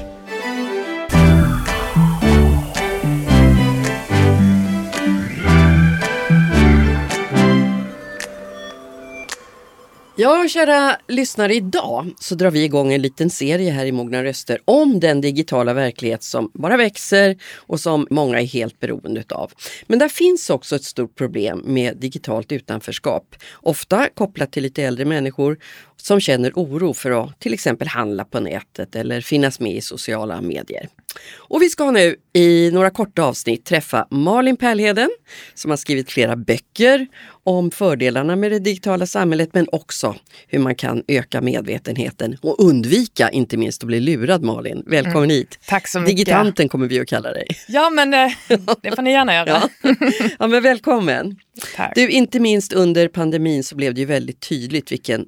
[10.20, 14.58] Ja, kära lyssnare, idag så drar vi igång en liten serie här i Mogna röster
[14.64, 19.52] om den digitala verklighet som bara växer och som många är helt beroende av.
[19.86, 25.04] Men där finns också ett stort problem med digitalt utanförskap, ofta kopplat till lite äldre
[25.04, 25.58] människor
[26.06, 30.40] som känner oro för att till exempel handla på nätet eller finnas med i sociala
[30.40, 30.88] medier.
[31.36, 35.10] Och vi ska nu i några korta avsnitt träffa Malin Pärlheden
[35.54, 37.06] som har skrivit flera böcker
[37.44, 40.16] om fördelarna med det digitala samhället men också
[40.48, 44.82] hur man kan öka medvetenheten och undvika inte minst att bli lurad Malin.
[44.86, 45.30] Välkommen mm.
[45.30, 45.58] hit!
[45.66, 46.16] Tack så mycket!
[46.16, 47.46] Digitanten kommer vi att kalla dig.
[47.68, 48.32] Ja men eh,
[48.82, 49.48] det får ni gärna göra.
[49.48, 49.94] ja.
[50.38, 51.36] ja men välkommen!
[51.76, 51.92] Tack.
[51.94, 55.26] Du, inte minst under pandemin så blev det ju väldigt tydligt vilken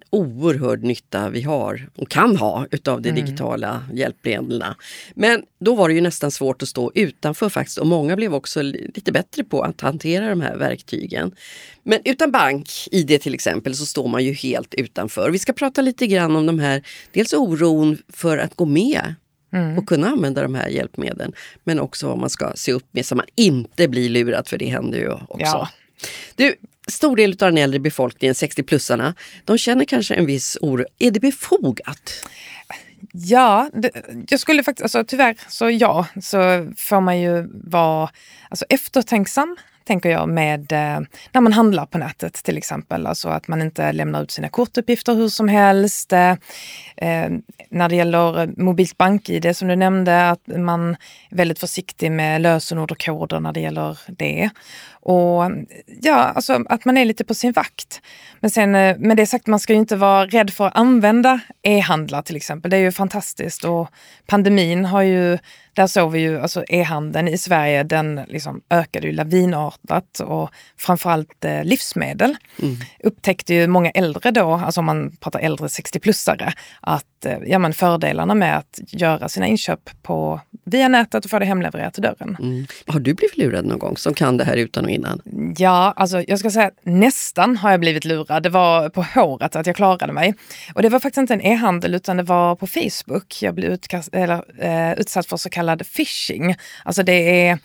[0.63, 3.25] oerhörd nytta vi har och kan ha utav de mm.
[3.25, 4.75] digitala hjälpmedlen.
[5.15, 8.63] Men då var det ju nästan svårt att stå utanför faktiskt och många blev också
[8.63, 11.35] lite bättre på att hantera de här verktygen.
[11.83, 15.31] Men utan bank-id till exempel så står man ju helt utanför.
[15.31, 19.15] Vi ska prata lite grann om de här, dels oron för att gå med
[19.55, 19.79] Mm.
[19.79, 21.33] och kunna använda de här hjälpmedlen.
[21.65, 24.67] Men också vad man ska se upp med så man inte blir lurad, för det
[24.67, 25.37] händer ju också.
[25.39, 25.69] Ja.
[26.37, 26.55] Du,
[26.89, 29.15] stor del av den äldre befolkningen, 60-plussarna,
[29.45, 30.85] de känner kanske en viss oro.
[30.99, 32.29] Är det befogat?
[33.13, 33.91] Ja, det,
[34.29, 38.11] jag skulle faktiskt, alltså tyvärr så ja, så får man ju vara
[38.49, 41.01] alltså, eftertänksam tänker jag, med eh,
[41.33, 43.07] när man handlar på nätet till exempel.
[43.07, 46.13] Alltså att man inte lämnar ut sina kortuppgifter hur som helst.
[46.13, 46.31] Eh,
[46.97, 47.31] eh
[47.71, 50.91] när det gäller mobilt bank-id som du nämnde, att man
[51.31, 54.51] är väldigt försiktig med lösenord och koder när det gäller det.
[55.05, 55.51] Och
[56.03, 58.01] ja, alltså att man är lite på sin vakt.
[58.41, 61.41] Men sen eh, med det sagt, man ska ju inte vara rädd för att använda
[61.63, 62.71] e-handlar till exempel.
[62.71, 63.89] Det är ju fantastiskt och
[64.27, 65.39] pandemin har ju,
[65.75, 71.45] där såg vi ju, alltså e-handeln i Sverige, den liksom ökade ju lavinartat och framförallt
[71.45, 72.37] eh, livsmedel.
[72.63, 72.77] Mm.
[73.05, 77.73] Upptäckte ju många äldre då, alltså om man pratar äldre 60-plussare, att eh, ja, men
[77.73, 82.37] fördelarna med att göra sina inköp på, via nätet och få det hemlevererat till dörren.
[82.41, 82.67] Mm.
[82.87, 85.21] Har du blivit lurad någon gång som kan det här utan och innan?
[85.59, 88.43] Ja, alltså jag ska säga nästan har jag blivit lurad.
[88.43, 90.35] Det var på håret att jag klarade mig.
[90.75, 93.43] Och det var faktiskt inte en e-handel utan det var på Facebook.
[93.43, 96.57] Jag blev utkast, eller, eh, utsatt för så kallad phishing.
[96.85, 97.59] Alltså det är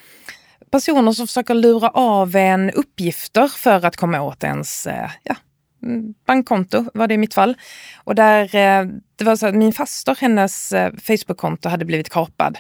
[0.71, 5.35] personer som försöker lura av en uppgifter för att komma åt ens eh, ja,
[5.83, 7.57] mm, bankkonto, var det i mitt fall.
[8.03, 12.57] Och där, eh, det var så att min faster, hennes Facebookkonto Facebook-konto hade blivit kapad.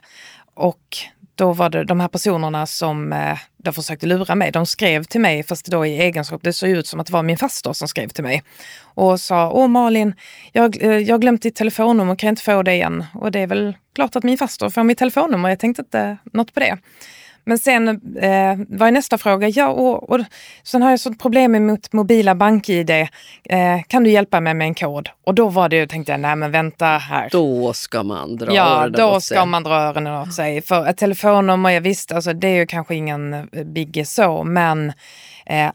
[0.53, 0.97] Och
[1.37, 4.51] då var det de här personerna som eh, de försökte lura mig.
[4.51, 7.23] De skrev till mig, fast då i egenskap, det såg ut som att det var
[7.23, 8.43] min faster som skrev till mig.
[8.81, 10.15] Och sa, åh Malin,
[10.51, 13.05] jag, eh, jag har glömt ditt telefonnummer, kan jag inte få det igen?
[13.13, 16.53] Och det är väl klart att min faster får mitt telefonnummer, jag tänkte inte något
[16.53, 16.77] på det.
[17.47, 17.87] Men sen
[18.21, 20.19] eh, var nästa fråga, ja och, och
[20.63, 22.89] sen har jag sånt problem med mitt mobila bank-id.
[22.89, 23.07] Eh,
[23.87, 25.09] kan du hjälpa mig med en kod?
[25.25, 27.29] Och då var det, tänkte jag, nej men vänta här.
[27.31, 30.61] Då ska man dra ja, öronen Ja, då ska man dra öronen åt sig.
[30.61, 34.93] För ett telefonnummer, jag visste, alltså, det är ju kanske ingen eh, biggie så, men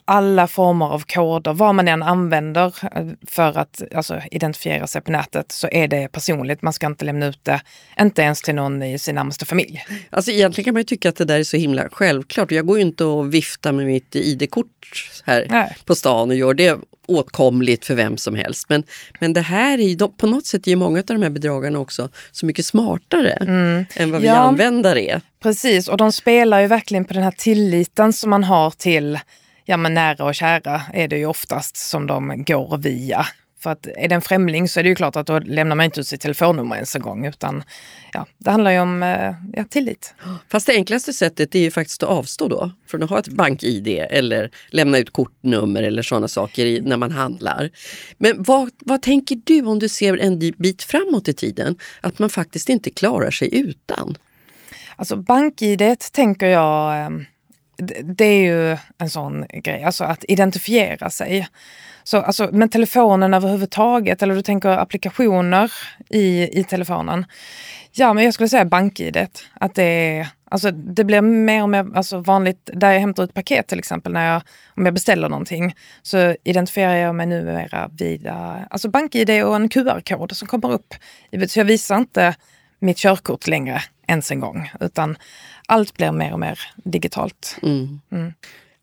[0.05, 5.13] alla former av koder, vad man än använder eh, för att alltså, identifiera sig på
[5.13, 6.63] nätet så är det personligt.
[6.63, 7.61] Man ska inte lämna ut det,
[8.01, 9.85] inte ens till någon i sin närmaste familj.
[10.11, 12.51] Alltså egentligen kan man ju tycka att det där är så himla självklart.
[12.53, 14.67] Jag går ju inte och viftar med mitt ID-kort
[15.25, 15.77] här Nej.
[15.85, 18.69] på stan och gör det åtkomligt för vem som helst.
[18.69, 18.85] Men,
[19.21, 22.09] men det här är ju, på något sätt är många av de här bedragarna också
[22.33, 23.85] så mycket smartare mm.
[23.97, 25.21] än vad vi ja, användare är.
[25.43, 29.19] Precis, och de spelar ju verkligen på den här tilliten som man har till
[29.65, 33.27] ja men nära och kära är det ju oftast som de går via.
[33.63, 35.85] För att är det en främling så är det ju klart att då lämnar man
[35.85, 37.65] inte ut sitt telefonnummer ens en gång utan
[38.13, 40.15] ja, det handlar ju om eh, ja, tillit.
[40.49, 43.89] Fast det enklaste sättet är ju faktiskt att avstå då från att ha ett bank-id
[43.89, 47.71] eller lämna ut kortnummer eller sådana saker i, när man handlar.
[48.19, 51.79] Men vad, vad tänker du om du ser en bit framåt i tiden?
[52.01, 54.17] Att man faktiskt inte klarar sig utan?
[54.97, 57.11] Alltså bank-id tänker jag eh,
[58.05, 61.49] det är ju en sån grej, alltså att identifiera sig.
[62.05, 65.73] Så, alltså, men telefonen överhuvudtaget, eller du tänker applikationer
[66.09, 67.27] i, i telefonen.
[67.93, 69.29] Ja, men jag skulle säga bank-id.
[69.55, 73.35] Att det, är, alltså, det blir mer och mer alltså, vanligt, där jag hämtar ut
[73.35, 74.43] paket till exempel, när jag,
[74.77, 80.37] om jag beställer någonting, så identifierar jag mig numera via alltså bank-id och en QR-kod
[80.37, 80.95] som kommer upp.
[81.49, 82.35] Så jag visar inte
[82.79, 85.17] mitt körkort längre ens en gång, utan
[85.73, 87.57] allt blir mer och mer digitalt.
[87.63, 88.01] Mm.
[88.13, 88.33] Mm.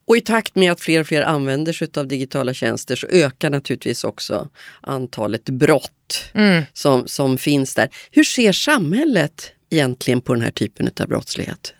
[0.08, 3.50] Och i takt med att fler och fler använder sig av digitala tjänster så ökar
[3.50, 4.50] naturligtvis också
[4.82, 6.64] antalet brott mm.
[6.74, 7.90] som, som finns där.
[8.12, 11.74] Hur ser samhället egentligen på den här typen av brottslighet?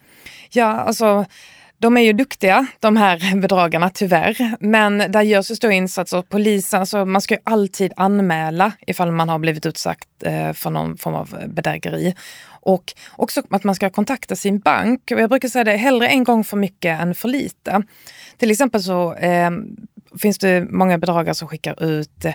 [0.50, 1.26] Ja, alltså
[1.80, 4.56] de är ju duktiga, de här bedragarna tyvärr.
[4.60, 6.22] Men där görs ju stora insatser.
[6.22, 10.98] Polisen, alltså man ska ju alltid anmäla ifall man har blivit utsatt eh, för någon
[10.98, 12.16] form av bedrägeri.
[12.48, 15.12] Och också att man ska kontakta sin bank.
[15.12, 17.84] Och jag brukar säga det, hellre en gång för mycket än för lite.
[18.38, 19.52] Till exempel så eh,
[20.22, 22.34] finns det många bedragare som skickar ut eh,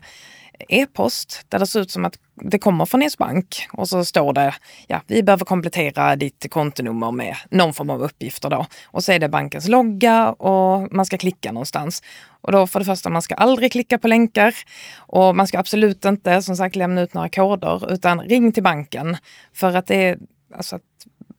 [0.69, 4.33] e-post där det ser ut som att det kommer från ens bank och så står
[4.33, 4.55] det
[4.87, 8.67] ja, vi behöver komplettera ditt kontonummer med någon form av uppgifter då.
[8.87, 12.03] Och så är det bankens logga och man ska klicka någonstans.
[12.41, 14.55] Och då för det första, man ska aldrig klicka på länkar
[14.97, 19.17] och man ska absolut inte som sagt lämna ut några koder utan ring till banken
[19.53, 20.19] för att det är
[20.55, 20.83] alltså att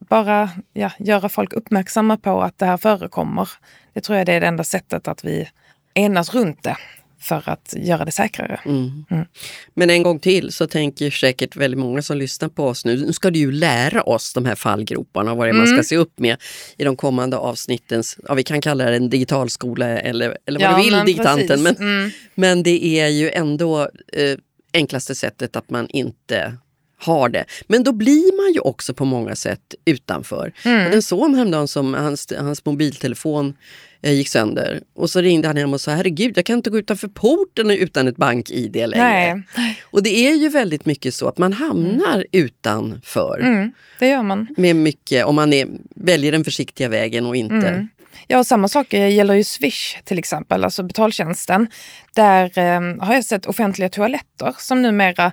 [0.10, 3.50] bara ja, göra folk uppmärksamma på att det här förekommer.
[3.94, 5.50] Det tror jag det är det enda sättet att vi
[5.94, 6.78] enas runt det
[7.26, 8.60] för att göra det säkrare.
[8.66, 9.06] Mm.
[9.10, 9.26] Mm.
[9.74, 13.14] Men en gång till så tänker säkert väldigt många som lyssnar på oss nu, nu
[13.14, 15.84] ska du ju lära oss de här fallgroparna och vad det är man ska mm.
[15.84, 16.38] se upp med
[16.78, 18.04] i de kommande avsnitten.
[18.28, 21.64] Ja, vi kan kalla det en digitalskola eller, eller vad ja, du vill, men diktanten.
[21.64, 22.12] Men, mm.
[22.36, 23.82] men det är ju ändå
[24.14, 24.38] eh,
[24.74, 26.58] enklaste sättet att man inte
[26.98, 27.46] har det.
[27.68, 30.54] Men då blir man ju också på många sätt utanför.
[30.66, 30.92] Mm.
[30.92, 33.54] En son häromdagen som hans, hans mobiltelefon
[34.02, 36.78] eh, gick sönder och så ringde han hem och sa herregud jag kan inte gå
[36.78, 39.44] utanför porten utan ett bank-id längre.
[39.56, 39.82] Nej.
[39.84, 42.28] Och det är ju väldigt mycket så att man hamnar mm.
[42.32, 43.40] utanför.
[43.44, 44.48] Mm, det gör man.
[44.58, 47.88] Med mycket, om man är, väljer den försiktiga vägen och inte mm.
[48.28, 51.68] Ja, och samma sak eh, gäller ju Swish till exempel, alltså betaltjänsten.
[52.16, 55.32] Där eh, har jag sett offentliga toaletter som numera,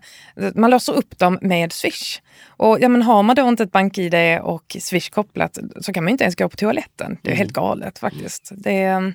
[0.54, 2.20] man låser upp dem med Swish.
[2.44, 6.10] Och ja, men har man då inte ett bank-id och Swish kopplat så kan man
[6.10, 7.18] inte ens gå på toaletten.
[7.22, 8.50] Det är helt galet faktiskt.
[8.56, 9.14] Det är,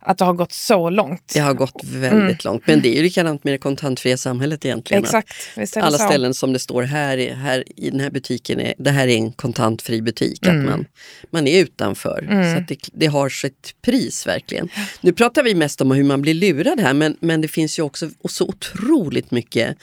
[0.00, 1.30] att det har gått så långt.
[1.34, 2.66] Det har gått väldigt långt.
[2.66, 5.04] Men det är ju likadant med det kontantfria samhället egentligen.
[5.04, 5.32] Exakt,
[5.76, 6.04] Alla så.
[6.04, 9.16] ställen som det står här, är- här i den här butiken, är, det här är
[9.16, 10.46] en kontantfri butik.
[10.46, 10.84] Att man,
[11.30, 12.52] man är utanför.
[12.54, 14.68] Så att det, det har sitt pris verkligen.
[15.00, 17.82] Nu pratar vi mest om hur man blir lurad här men, men det finns ju
[17.82, 19.76] också så otroligt mycket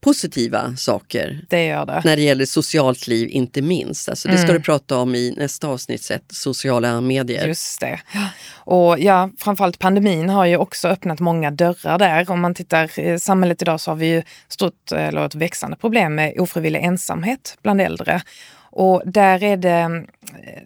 [0.00, 2.02] positiva saker Det gör det.
[2.04, 4.08] när det gäller socialt liv inte minst.
[4.08, 7.46] Alltså, det ska du prata om i nästa avsnitt, sett, sociala medier.
[7.46, 8.00] Just det.
[8.54, 12.30] Och ja, framförallt pandemin har ju också öppnat många dörrar där.
[12.30, 16.14] Om man tittar i samhället idag så har vi ju stort, eller ett växande problem
[16.14, 18.22] med ofrivillig ensamhet bland äldre.
[18.72, 19.88] Och där är det,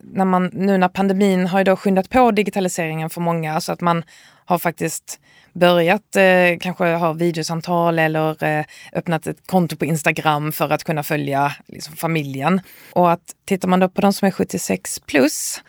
[0.03, 3.81] när man, nu när pandemin har ju då skyndat på digitaliseringen för många, så att
[3.81, 4.03] man
[4.45, 5.21] har faktiskt
[5.55, 11.03] börjat eh, kanske ha videosamtal eller eh, öppnat ett konto på Instagram för att kunna
[11.03, 12.61] följa liksom, familjen.
[12.93, 15.63] Och att tittar man då på de som är 76 plus,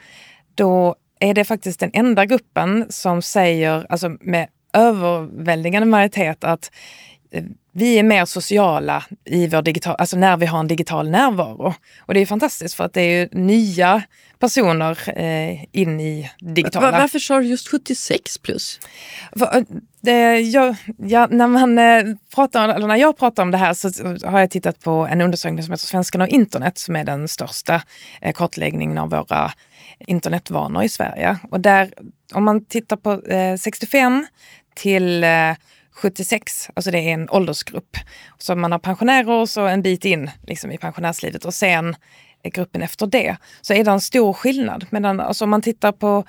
[0.56, 6.72] då är det faktiskt den enda gruppen som säger, alltså med överväldigande majoritet, att
[7.32, 7.44] eh,
[7.76, 11.74] vi är mer sociala i vår digital, alltså när vi har en digital närvaro.
[12.00, 14.02] Och det är fantastiskt för att det är nya
[14.40, 16.92] personer eh, in i digitala.
[16.92, 18.80] Va- Varför sa du just 76 plus?
[19.32, 19.64] Va-
[20.02, 22.04] Det, jag, ja, när, man, eh,
[22.36, 25.64] pratar, eller när jag pratar om det här så har jag tittat på en undersökning
[25.64, 27.82] som heter Svenskarna och internet som är den största
[28.22, 29.52] eh, kartläggningen av våra
[30.08, 31.38] internetvanor i Sverige.
[31.52, 31.94] Och där,
[32.34, 34.28] om man tittar på eh, 65
[34.76, 35.30] till eh,
[35.96, 37.98] 76, alltså det är en åldersgrupp.
[38.38, 41.96] Så man har pensionärer och så en bit in liksom, i pensionärslivet och sen
[42.44, 43.38] är gruppen efter det.
[43.62, 44.86] Så är det en stor skillnad.
[44.90, 46.24] Medan, alltså, om man tittar på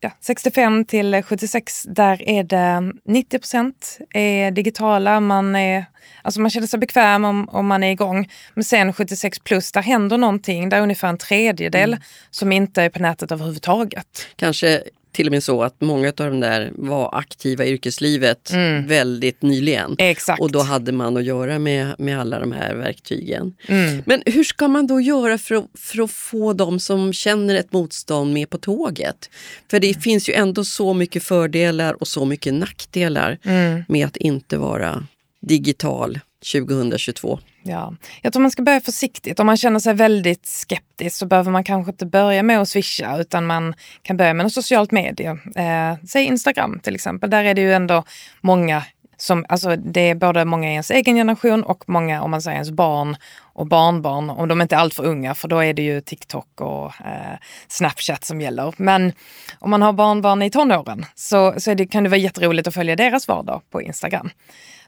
[0.00, 5.20] ja, 65 till 76, där är det 90 procent är digitala.
[5.20, 5.84] Man, är,
[6.22, 8.30] alltså man känner sig bekväm om, om man är igång.
[8.54, 10.68] Men sen 76 plus, där händer någonting.
[10.68, 11.96] Där är ungefär en tredjedel
[12.30, 14.26] som inte är på nätet överhuvudtaget.
[14.36, 14.82] Kanske
[15.16, 18.52] till och med så att många av de där var aktiva i yrkeslivet
[18.86, 19.94] väldigt nyligen.
[19.98, 20.40] Exakt.
[20.40, 23.54] Och då hade man att göra med, med alla de här verktygen.
[23.66, 24.02] Mm.
[24.06, 28.32] Men hur ska man då göra för för att få de som känner ett motstånd
[28.32, 29.30] med på tåget?
[29.70, 33.82] För det finns ju ändå så mycket fördelar och så mycket nackdelar Mm.
[33.88, 35.06] med att inte vara
[35.40, 36.20] digital
[36.52, 37.38] 2022.
[37.62, 37.94] Ja.
[38.22, 39.40] Jag tror man ska börja försiktigt.
[39.40, 43.18] Om man känner sig väldigt skeptisk så behöver man kanske inte börja med att swisha
[43.18, 45.30] utan man kan börja med något socialt medie.
[45.56, 47.30] Eh, säg Instagram till exempel.
[47.30, 48.04] Där är det ju ändå
[48.40, 48.82] många
[49.16, 52.56] som, alltså det är både många i ens egen generation och många om man säger
[52.56, 54.30] ens barn och barnbarn.
[54.30, 57.36] Om de inte är alltför unga för då är det ju TikTok och eh,
[57.68, 58.74] Snapchat som gäller.
[58.76, 59.12] Men
[59.58, 62.74] om man har barnbarn i tonåren så, så är det, kan det vara jätteroligt att
[62.74, 64.30] följa deras vardag på Instagram.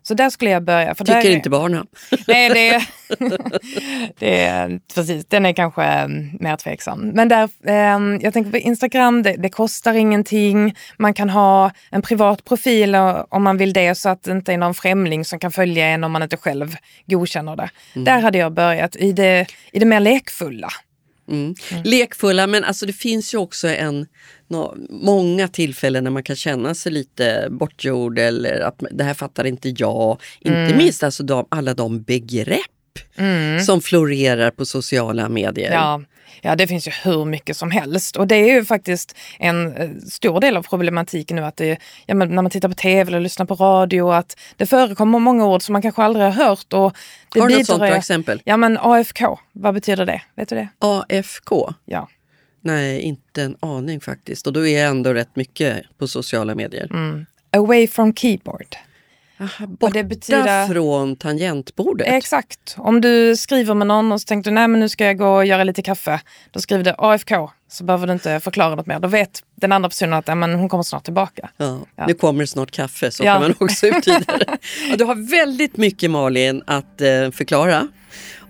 [0.09, 0.95] Så där skulle jag börja.
[0.95, 1.87] För där Tycker är- inte barnen.
[2.27, 2.83] Nej, det,
[4.19, 5.27] det är precis.
[5.27, 7.01] Den är kanske mm, mer tveksam.
[7.01, 10.75] Men där, eh, jag tänker på Instagram, det, det kostar ingenting.
[10.99, 12.95] Man kan ha en privat profil
[13.29, 16.05] om man vill det så att det inte är någon främling som kan följa en
[16.05, 17.71] om man inte själv godkänner det.
[17.95, 20.69] Där hade jag börjat i det, i det mer lekfulla.
[21.29, 21.55] Mm.
[21.85, 24.07] Lekfulla, men alltså det finns ju också en,
[24.49, 29.45] nå, många tillfällen när man kan känna sig lite bortgjord eller att det här fattar
[29.45, 30.21] inte jag.
[30.41, 32.61] Inte minst alltså de, alla de begrepp
[33.67, 35.73] som florerar på sociala medier.
[35.73, 36.03] Ja,
[36.43, 38.17] ja, det finns ju hur mycket som helst.
[38.17, 42.15] Och det är ju faktiskt en eh, stor del av problematiken nu att det, ja,
[42.15, 45.63] men när man tittar på tv eller lyssnar på radio att det förekommer många ord
[45.63, 46.73] som man kanske aldrig har hört.
[46.73, 46.97] Och
[47.33, 48.43] det Har du något sånt bra exempel?
[48.45, 50.23] Ja men AFK, vad betyder det?
[50.35, 50.69] Vet du det?
[50.79, 51.75] AFK?
[51.85, 52.09] Ja.
[52.61, 54.47] Nej, inte en aning faktiskt.
[54.47, 56.89] Och då är jag ändå rätt mycket på sociala medier.
[57.51, 58.77] Away from keyboard.
[59.41, 62.07] Aha, borta betyder- från tangentbordet.
[62.09, 62.75] Exakt.
[62.79, 65.29] Om du skriver med någon och så tänkte du nej men nu ska jag gå
[65.37, 66.21] och göra lite kaffe.
[66.51, 68.99] Då skriver du AFK så behöver du inte förklara något mer.
[68.99, 71.49] Då vet den andra personen att ja, men hon kommer snart tillbaka.
[71.57, 72.07] Ja, Ja.
[72.07, 73.33] Nu kommer det snart kaffe, så Ja.
[73.33, 74.57] kan man också uttyda det.
[74.99, 77.89] Du har väldigt mycket Malin att eh, förklara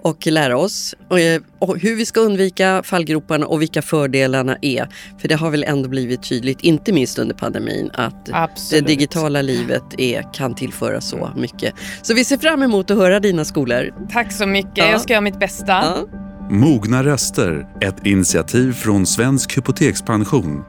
[0.08, 4.88] och lära oss och, eh, och hur vi ska undvika fallgroparna och vilka fördelarna är.
[5.18, 8.86] För det har väl ändå blivit tydligt, inte minst under pandemin, att Absolut.
[8.86, 11.74] det digitala livet är, kan tillföra så mycket.
[12.02, 13.94] Så vi ser fram emot att höra dina skolor.
[14.12, 14.78] Tack så mycket.
[14.78, 14.90] Ja.
[14.90, 15.66] Jag ska göra mitt bästa.
[15.66, 16.06] Ja.
[16.50, 20.64] Mogna röster, ett initiativ från Svensk Hypotekspension.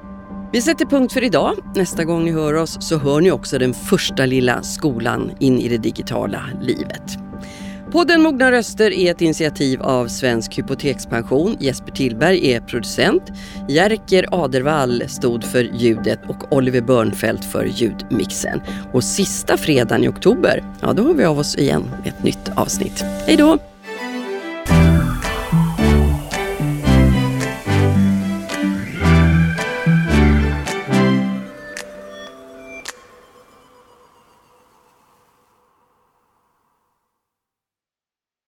[0.53, 1.55] Vi sätter punkt för idag.
[1.75, 5.67] Nästa gång ni hör oss så hör ni också den första lilla skolan in i
[5.67, 7.28] det digitala livet.
[7.91, 11.57] Podden Mogna röster är ett initiativ av Svensk Hypotekspension.
[11.59, 13.23] Jesper Tillberg är producent.
[13.69, 18.61] Jerker Adervall stod för ljudet och Oliver Börnfeldt för ljudmixen.
[18.93, 22.49] Och sista fredagen i oktober, ja då hör vi av oss igen med ett nytt
[22.55, 23.03] avsnitt.
[23.25, 23.57] Hej då!